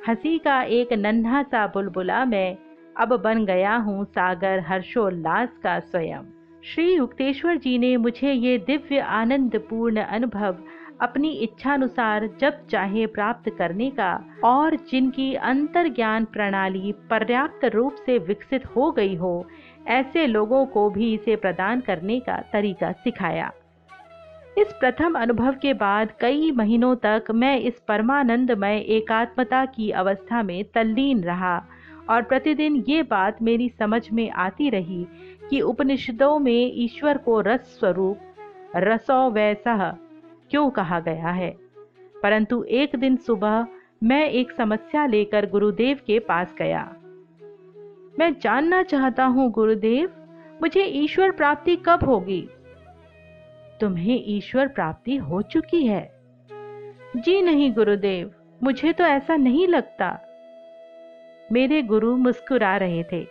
हँसी 0.09 0.39
का 0.39 0.63
एक 0.63 0.93
नन्हा 0.93 1.43
सा 1.43 1.67
बुलबुला 1.67 2.25
मैं 2.25 2.57
अब 2.97 3.17
बन 3.21 3.45
गया 3.45 3.77
हूँ 3.77 4.05
सागर 4.05 4.61
हर्षोल्लास 4.61 5.49
का 5.63 5.79
स्वयं। 5.81 6.40
श्री 6.65 6.95
युक्तेश्वर 6.95 7.57
जी 7.57 7.79
ने 7.79 7.97
मुझे 7.97 8.33
ये 8.33 8.59
दिव्य 8.59 8.99
आनंदपूर्ण 8.99 10.01
अनुभव 10.01 10.57
अपनी 11.01 11.31
इच्छानुसार 11.33 12.29
जब 12.41 12.67
चाहे 12.67 13.07
प्राप्त 13.07 13.51
करने 13.59 13.91
का 13.91 14.25
और 14.45 14.77
जिनकी 14.91 15.35
अंतर 15.35 15.89
ज्ञान 15.89 16.25
प्रणाली 16.25 16.93
पर्याप्त 17.11 17.65
रूप 17.65 17.95
से 18.07 18.19
विकसित 18.19 18.67
हो 18.67 18.91
गई 18.91 19.15
हो, 19.15 19.47
ऐसे 19.87 20.27
लोगों 20.27 20.67
को 20.67 20.91
भी 20.91 21.13
इसे 21.15 21.37
प्रदान 21.37 21.81
करने 21.81 22.21
का 22.21 22.37
तरीका 22.53 22.93
सिखाया। 22.93 23.51
इस 24.59 24.73
प्रथम 24.73 25.19
अनुभव 25.19 25.53
के 25.53 25.75
बाद 25.75 26.13
कई 26.21 26.51
महीनों 26.51 26.95
तक 26.97 27.25
मैं 27.35 27.59
इस 27.61 27.81
परमानंदमय 27.89 28.85
एकात्मता 28.89 29.65
की 29.65 29.91
अवस्था 29.91 30.43
में 30.43 30.65
तल्लीन 30.65 31.25
रहा। 31.25 31.59
और 32.11 32.23
प्रतिदिन 32.23 32.85
ये 32.89 33.03
बात 33.03 33.43
मेरी 33.43 33.69
समझ 33.69 34.11
में 34.11 34.31
आती 34.31 34.71
रही 34.71 35.07
कि 35.51 35.61
उपनिषदों 35.61 36.39
में 36.39 36.73
ईश्वर 36.75 37.19
को 37.19 37.41
रस 37.41 37.61
स्वरूप, 37.61 38.19
रसो 38.77 39.31
वैसा 39.31 39.99
क्यों 40.51 40.71
कहा 40.71 41.01
गया 41.01 41.29
है? 41.29 41.57
परंतु 42.23 42.63
एक 42.63 42.97
दिन 42.97 43.17
सुबह 43.17 43.67
मैं 44.03 44.31
एक 44.31 44.53
समस्या 44.53 45.07
लेकर 45.07 45.51
गुरुदेव 45.51 45.99
के 46.07 46.19
पास 46.19 46.55
गया। 46.59 46.97
मैं 48.19 48.35
जानना 48.41 48.83
चाहता 48.83 49.25
हूँ, 49.25 49.51
गुरुदेव, 49.51 50.11
मुझे 50.63 50.85
ईश्वर 50.85 51.31
प्राप्ति 51.31 51.77
कब 51.77 52.05
होगी? 52.05 52.49
तुम्हें 53.81 54.23
ईश्वर 54.27 54.69
प्राप्ति 54.69 55.17
हो 55.17 55.43
चुकी 55.43 55.87
है। 55.87 56.21
जी 57.17 57.43
नहीं, 57.43 57.73
गुरुदेव, 57.73 58.31
मुझे 58.63 58.93
तो 58.93 59.05
ऐसा 59.05 59.37
नहीं 59.37 59.69
लगता। 59.69 60.30
मेरे 61.53 61.83
गुरु 61.83 62.17
मुस्कुरा 62.17 62.77
रहे 62.77 63.05
थे। 63.13 63.27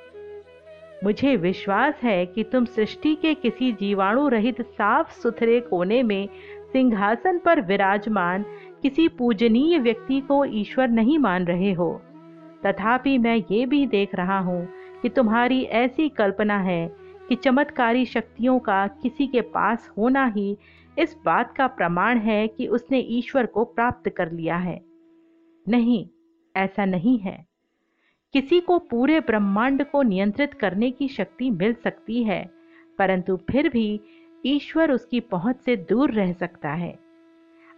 मुझे 1.03 1.35
विश्वास 1.35 1.99
है 2.03 2.25
कि 2.25 2.43
तुम 2.43 2.65
सृष्टि 2.65 3.15
के 3.15 3.33
किसी 3.33 3.71
जीवाणु 3.71 4.27
रहित 4.27 4.61
साफ़ 4.61 5.11
सुथरे 5.11 5.59
कोने 5.59 6.03
में 6.03 6.29
सिंहासन 6.73 7.39
पर 7.39 7.61
विराजमान 7.61 8.45
किसी 8.81 9.07
पूजनीय 9.07 9.79
व्यक्ति 9.79 10.21
को 10.21 10.45
ईश्वर 10.45 10.87
नहीं 10.87 11.19
मान 11.19 11.45
रहे 11.45 11.73
हो। 11.73 12.01
तथापि 12.65 13.17
मैं 13.17 13.43
ये 13.51 13.65
भी 13.65 13.87
देख 13.87 14.15
रहा 14.15 14.39
हूँ 14.39 14.67
कि 15.01 15.09
तुम्हारी 15.09 15.63
ऐसी 15.63 16.09
कल्पना 16.09 16.57
है 16.57 16.95
कि 17.29 17.35
चमत्कारी 17.35 18.05
शक्तियों 18.05 18.59
का 18.59 18.87
किसी 18.87 19.27
के 19.27 19.41
पास 19.41 19.91
होना 19.97 20.25
ही 20.25 20.57
इस 20.99 21.17
बात 21.25 21.53
का 21.57 21.67
प्रमाण 21.67 22.17
है 22.17 22.47
कि 22.47 22.67
उसने 22.67 22.99
ईश्वर 22.99 23.45
को 23.45 23.63
प्राप्त 23.63 24.09
कर 24.09 24.31
लिया 24.31 24.55
है। 24.55 24.81
नहीं, 25.69 26.09
ऐसा 26.55 26.85
नहीं 26.85 27.19
है। 27.19 27.48
किसी 28.33 28.59
को 28.59 28.77
पूरे 28.79 29.19
ब्रह्मांड 29.19 29.83
को 29.83 30.01
नियंत्रित 30.01 30.53
करने 30.53 30.89
की 30.91 31.07
शक्ति 31.07 31.49
मिल 31.49 31.73
सकती 31.73 32.23
है, 32.23 32.49
परंतु 32.99 33.37
फिर 33.51 33.69
भी 33.69 33.99
ईश्वर 34.45 34.91
उसकी 34.91 35.19
पहुँच 35.19 35.61
से 35.61 35.75
दूर 35.75 36.11
रह 36.11 36.33
सकता 36.33 36.69
है। 36.69 36.97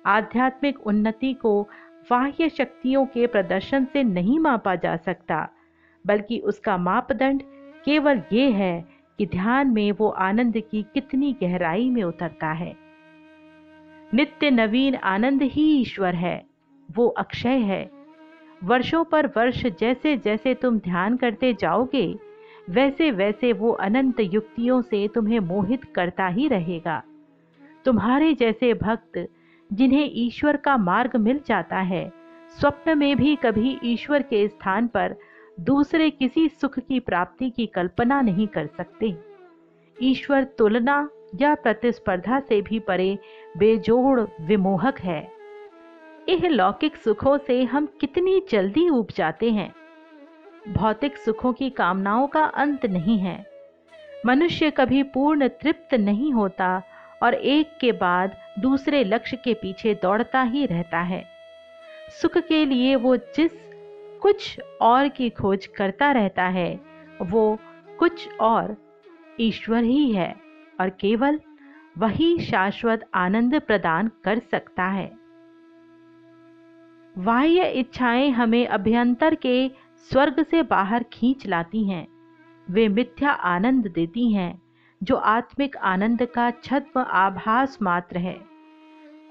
आध्यात्मिक 0.05 0.79
उन्नति 0.87 1.33
को 1.33 1.61
बाह्य 2.09 2.49
शक्तियों 2.49 3.05
के 3.05 3.27
प्रदर्शन 3.27 3.85
से 3.85 4.03
नहीं 4.03 4.39
मापा 4.39 4.75
जा 4.75 4.95
सकता, 4.97 5.47
बल्कि 6.05 6.39
उसका 6.39 6.77
मापदंड 6.77 7.41
केवल 7.85 8.21
ये 8.33 8.49
है 8.51 8.85
कि 9.19 9.25
ध्यान 9.25 9.67
में 9.67 9.91
वो 9.91 10.09
आनंद 10.09 10.57
की 10.71 10.83
कितनी 10.93 11.31
गहराई 11.33 11.89
में 11.89 12.03
उतरता 12.03 12.51
है। 12.51 12.73
नित्य 14.13 14.51
नवीन 14.51 14.95
आनंद 14.95 15.41
ही 15.43 15.65
ईश्वर 15.81 16.15
है, 16.15 16.45
वो 16.89 17.07
अक्षय 17.07 17.57
है। 17.61 18.00
वर्षों 18.63 19.03
पर 19.03 19.27
वर्ष 19.27 19.65
जैसे 19.79 20.17
जैसे 20.17 20.53
तुम 20.53 20.79
ध्यान 20.79 21.17
करते 21.17 21.53
जाओगे 21.53 22.19
वैसे 22.69 23.11
वैसे 23.11 23.53
वो 23.53 23.71
अनंत 23.71 24.19
युक्तियों 24.19 24.81
से 24.81 25.07
तुम्हें 25.07 25.39
मोहित 25.39 25.83
करता 25.83 26.27
ही 26.27 26.47
रहेगा। 26.47 27.03
तुम्हारे 27.85 28.33
जैसे 28.33 28.73
भक्त, 28.73 29.27
जिन्हें 29.73 30.09
ईश्वर 30.13 30.57
का 30.57 30.77
मार्ग 30.77 31.15
मिल 31.15 31.39
जाता 31.47 31.77
है, 31.77 32.11
स्वप्न 32.59 32.97
में 32.97 33.17
भी 33.17 33.35
कभी 33.35 33.77
ईश्वर 33.83 34.21
के 34.21 34.47
स्थान 34.47 34.87
पर 34.87 35.15
दूसरे 35.59 36.09
किसी 36.09 36.47
सुख 36.49 36.79
की 36.79 36.99
प्राप्ति 36.99 37.49
की 37.49 37.65
कल्पना 37.65 38.21
नहीं 38.21 38.47
कर 38.47 38.67
सकते। 38.67 39.15
ईश्वर 39.97 40.43
तुलना 40.43 41.09
या 41.35 41.55
प्रतिस्पर्धा 41.55 42.39
से 42.39 42.61
भी 42.61 42.79
परे 42.79 43.17
बेजोड़ 43.57 44.19
विमोहक 44.41 44.99
है। 44.99 45.40
यह 46.29 46.47
लौकिक 46.47 46.95
सुखों 46.95 47.37
से 47.37 47.63
हम 47.63 47.85
कितनी 47.85 48.41
जल्दी 48.49 48.89
उब 48.89 49.07
जाते 49.15 49.51
हैं। 49.51 49.73
भौतिक 50.67 51.17
सुखों 51.17 51.53
की 51.53 51.69
कामनाओं 51.69 52.27
का 52.27 52.43
अंत 52.43 52.85
नहीं 52.85 53.17
है। 53.19 53.45
मनुष्य 54.25 54.71
कभी 54.71 55.03
पूर्ण 55.03 55.47
तृप्त 55.47 55.93
नहीं 55.93 56.33
होता 56.33 56.81
और 57.23 57.33
एक 57.33 57.77
के 57.81 57.91
बाद 57.91 58.37
दूसरे 58.59 59.03
लक्ष्य 59.03 59.37
के 59.37 59.53
पीछे 59.53 59.93
दौड़ता 59.93 60.41
ही 60.41 60.65
रहता 60.65 60.99
है। 60.99 61.23
सुख 62.21 62.37
के 62.37 62.65
लिए 62.65 62.95
वो 62.95 63.17
जिस 63.17 63.51
कुछ 64.21 64.59
और 64.81 65.07
की 65.07 65.29
खोज 65.29 65.65
करता 65.65 66.11
रहता 66.11 66.43
है, 66.43 66.79
वो 67.21 67.59
कुछ 67.99 68.27
और 68.39 68.75
ईश्वर 69.39 69.83
ही 69.83 70.11
है 70.11 70.35
और 70.81 70.89
केवल 70.89 71.39
वही 71.97 72.37
शाश्वत 72.39 73.09
आनंद 73.13 73.61
प्रदान 73.61 74.11
कर 74.23 74.39
सकता 74.39 74.83
है। 74.83 75.20
बाह्य 77.19 77.71
इच्छाएँ 77.71 78.29
हमें 78.29 78.67
अभ्यंतर 78.67 79.35
के 79.35 79.69
स्वर्ग 80.11 80.43
से 80.43 80.63
बाहर 80.63 81.03
खींच 81.03 81.47
लाती 81.47 81.83
हैं। 81.83 82.07
वे 82.69 82.87
मिथ्या 82.87 83.31
आनंद 83.31 83.87
देती 83.87 84.31
हैं, 84.31 84.61
जो 85.03 85.15
आत्मिक 85.15 85.77
आनंद 85.77 86.25
का 86.25 86.51
छद्म 86.51 86.99
आभास 86.99 87.77
मात्र 87.81 88.17
है। 88.17 88.39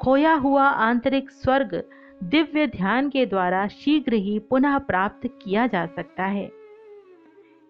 खोया 0.03 0.35
हुआ 0.35 0.65
आंतरिक 0.65 1.31
स्वर्ग 1.31 1.85
दिव्य 2.23 2.67
ध्यान 2.67 3.11
के 3.11 3.27
द्वारा 3.27 3.69
शीघ्र 3.69 4.15
ही 4.15 4.39
पुनः 4.39 4.79
प्राप्त 4.79 5.27
किया 5.27 5.67
जा 5.67 5.87
सकता 5.87 6.25
है। 6.25 6.51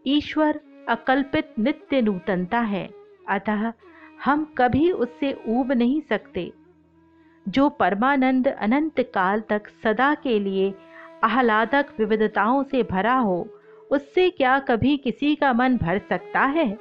ईश्वर 0.06 0.60
अकल्पित 0.88 1.54
नित्य 1.58 2.02
नूतनता 2.02 2.60
है, 2.60 2.90
अतः 3.28 3.72
हम 4.24 4.54
कभी 4.58 4.90
उससे 4.90 5.42
ऊब 5.48 5.72
नहीं 5.72 6.00
सकते। 6.00 6.52
जो 7.50 7.68
परमानंद 7.68 8.48
अनंत 8.48 9.00
काल 9.00 9.40
तक 9.40 9.68
सदा 9.68 10.14
के 10.14 10.38
लिए 10.38 10.74
आह्लादक 11.24 11.86
विविधताओं 11.98 12.62
से 12.62 12.82
भरा 12.82 13.14
हो, 13.14 13.48
उससे 13.90 14.30
क्या 14.30 14.58
कभी 14.58 14.96
किसी 14.96 15.34
का 15.34 15.52
मन 15.52 15.76
भर 15.76 15.98
सकता 15.98 16.40
है? 16.40 16.78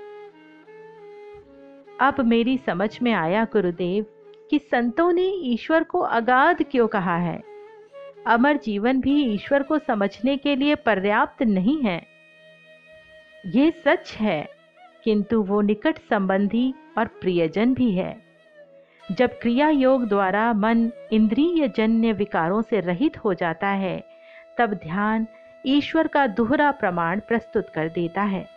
अब 2.01 2.15
मेरी 2.19 2.58
समझ 2.58 3.01
में 3.01 3.13
आया 3.13 3.43
गुरुदेव, 3.43 4.05
कि 4.49 4.60
संतों 4.60 5.12
ने 5.12 5.27
ईश्वर 5.27 5.84
को 5.84 5.99
अगाध 5.99 6.63
क्यों 6.71 6.88
कहा 6.88 7.17
है? 7.17 7.43
अमर 8.27 8.58
जीवन 8.58 9.01
भी 9.01 9.23
ईश्वर 9.23 9.63
को 9.63 9.79
समझने 9.79 10.38
के 10.38 10.55
लिए 10.55 10.75
पर्याप्त 10.75 11.43
नहीं 11.43 11.82
है। 11.82 12.08
ये 13.45 13.71
सच 13.71 14.13
है, 14.19 14.49
किंतु 15.03 15.41
वो 15.41 15.62
निकट 15.62 15.97
संबंधी 15.97 16.73
और 16.97 17.08
प्रियजन 17.08 17.73
भी 17.73 17.91
है। 17.91 18.28
जब 19.11 19.39
क्रिया 19.39 19.69
योग 19.69 20.07
द्वारा 20.07 20.53
मन 20.53 20.91
इंद्रिय 21.11 21.67
जन्य 21.67 22.13
विकारों 22.13 22.61
से 22.61 22.79
रहित 22.79 23.17
हो 23.17 23.33
जाता 23.33 23.67
है, 23.67 24.03
तब 24.57 24.73
ध्यान 24.73 25.27
ईश्वर 25.65 26.07
का 26.07 26.27
दोहरा 26.27 26.71
प्रमाण 26.71 27.19
प्रस्तुत 27.19 27.69
कर 27.69 27.89
देता 27.89 28.21
है। 28.21 28.47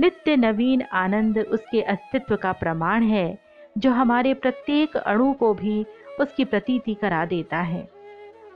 नित्य 0.00 0.36
नवीन 0.36 0.82
आनंद 0.82 1.38
उसके 1.38 1.82
अस्तित्व 1.82 2.36
का 2.36 2.52
प्रमाण 2.52 3.02
है, 3.02 3.38
जो 3.78 3.90
हमारे 3.90 4.34
प्रत्येक 4.34 4.96
अणु 4.96 5.32
को 5.32 5.54
भी 5.54 5.86
उसकी 6.20 6.44
प्रतीति 6.44 6.94
करा 6.94 7.24
देता 7.24 7.60
है। 7.60 7.88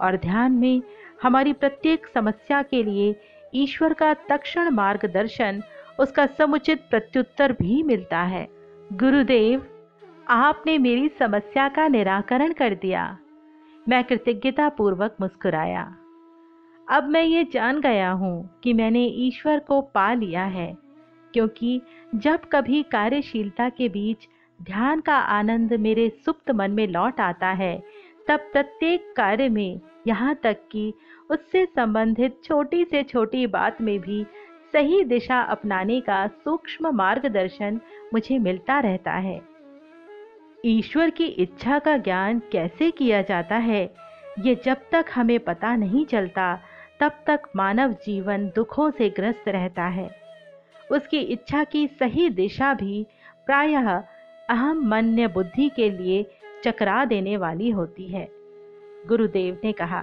और 0.01 0.17
ध्यान 0.17 0.53
में 0.53 0.83
हमारी 1.23 1.53
प्रत्येक 1.53 2.07
समस्या 2.15 2.63
के 2.63 2.83
लिए 2.83 3.17
ईश्वर 3.55 3.93
का 3.93 4.15
तक्षण 4.15 4.71
मार्गदर्शन, 4.71 5.63
उसका 5.99 6.27
समुचित 6.27 6.81
प्रत्युत्तर 6.91 7.53
भी 7.53 7.83
मिलता 7.83 8.23
है। 8.23 8.49
गुरुदेव 8.93 9.67
आपने 10.33 10.77
मेरी 10.79 11.09
समस्या 11.19 11.69
का 11.69 11.87
निराकरण 11.89 12.53
कर 12.53 12.75
दिया। 12.75 13.05
मैं 13.87 14.03
कृतज्ञता 14.05 14.69
पूर्वक 14.69 15.17
मुस्कुराया। 15.21 15.83
अब 16.89 17.09
मैं 17.09 17.23
ये 17.23 17.43
जान 17.45 17.81
गया 17.81 18.11
हूँ 18.13 18.61
कि 18.63 18.73
मैंने 18.73 19.05
ईश्वर 19.27 19.59
को 19.59 19.81
पा 19.95 20.13
लिया 20.15 20.45
है, 20.45 20.73
क्योंकि 21.35 21.81
जब 22.15 22.49
कभी 22.53 22.83
कार्यशीलता 22.93 23.69
के 23.69 23.89
बीच 23.89 24.27
ध्यान 24.61 25.01
का 25.01 25.17
आनंद 25.17 25.73
मेरे 25.81 26.09
सुप्त 26.25 26.51
मन 26.51 26.71
में 26.71 26.87
लौट 26.89 27.21
आता 27.21 27.51
है, 27.53 27.77
तब 28.29 28.49
प्रत्येक 28.53 29.13
कार्य 29.17 29.49
में 29.51 29.81
यहाँ 30.07 30.35
तक 30.43 30.67
कि 30.73 30.93
उससे 31.31 31.67
संबंधित 31.67 32.41
छोटी 32.45 32.85
से 32.85 33.03
छोटी 33.05 33.47
बात 33.51 33.83
में 33.83 33.99
भी 34.01 34.25
सही 34.73 35.05
दिशा 35.05 35.43
अपनाने 35.43 36.01
का 36.01 36.27
सूक्ष्म 36.27 36.97
मार्गदर्शन 36.97 37.81
मुझे 38.15 38.39
मिलता 38.41 38.81
रहता 38.81 39.13
है। 39.13 39.41
ईश्वर 40.65 41.11
की 41.11 41.25
इच्छा 41.25 41.79
का 41.79 41.97
ज्ञान 41.97 42.43
कैसे 42.53 42.91
किया 42.91 43.23
जाता 43.23 43.57
है? 43.57 43.95
ये 44.39 44.55
जब 44.65 44.77
तक 44.93 45.07
हमें 45.15 45.41
पता 45.41 45.77
नहीं 45.77 46.07
चलता, 46.07 46.59
तब 47.01 47.13
तक 47.27 47.43
मानव 47.57 47.93
जीवन 47.93 48.47
दुखों 48.47 48.91
से 48.91 49.11
ग्रस्त 49.11 49.49
रहता 49.49 49.85
है। 49.85 50.11
उसकी 50.91 51.19
इच्छा 51.19 51.65
की 51.65 51.87
सही 51.87 52.29
दिशा 52.31 52.75
भी 52.75 53.07
प्रायः 53.47 53.91
अहम 54.51 54.89
मन्य 54.89 55.29
बुद्धि 55.29 55.69
के 55.69 55.91
लिए 55.91 56.27
चकरा 56.65 57.05
देने 57.05 57.37
वाली 57.37 57.71
होती 57.71 58.07
है। 58.07 58.29
गुरुदेव 59.07 59.61
ने 59.65 59.73
कहा, 59.73 60.03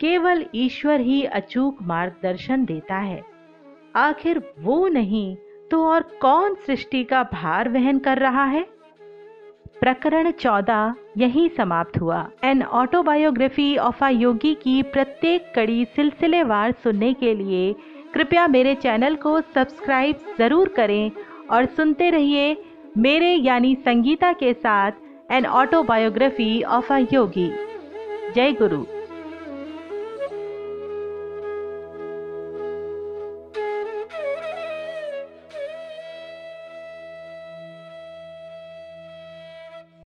केवल 0.00 0.44
ईश्वर 0.54 1.00
ही 1.00 1.24
अचूक 1.24 1.82
मार्गदर्शन 1.82 2.64
देता 2.64 2.96
है। 2.96 3.22
आखिर 3.96 4.42
वो 4.58 4.88
नहीं 4.88 5.36
तो 5.70 5.86
और 5.86 6.02
कौन 6.02 6.54
सृष्टि 6.54 7.04
का 7.04 7.22
भार 7.22 7.68
वहन 7.68 7.98
कर 7.98 8.18
रहा 8.18 8.44
है? 8.44 8.75
प्रकरण 9.80 10.30
चौदह, 10.32 10.94
यही 11.18 11.48
समाप्त 11.48 12.00
हुआ। 12.00 12.24
An 12.44 12.62
autobiography 12.62 13.76
of 13.78 14.04
a 14.04 14.08
yogi 14.10 14.54
की 14.54 14.82
प्रत्येक 14.92 15.52
कड़ी 15.56 15.84
सिलसिलेवार 15.96 16.72
सुनने 16.84 17.12
के 17.14 17.34
लिए 17.34 17.72
कृपया 18.14 18.46
मेरे 18.46 18.74
चैनल 18.74 19.14
को 19.16 19.40
सब्सक्राइब 19.54 20.34
ज़रूर 20.38 20.68
करें 20.76 21.10
और 21.52 21.66
सुनते 21.66 22.10
रहिए 22.10 22.56
मेरे 22.98 23.34
यानी 23.34 23.74
संगीता 23.86 24.32
के 24.32 24.52
साथ 24.54 25.32
an 25.32 25.46
autobiography 25.46 26.62
of 26.62 26.92
a 26.92 26.98
yogi 27.12 27.50
जय 28.34 28.52
गुरु। 28.52 28.84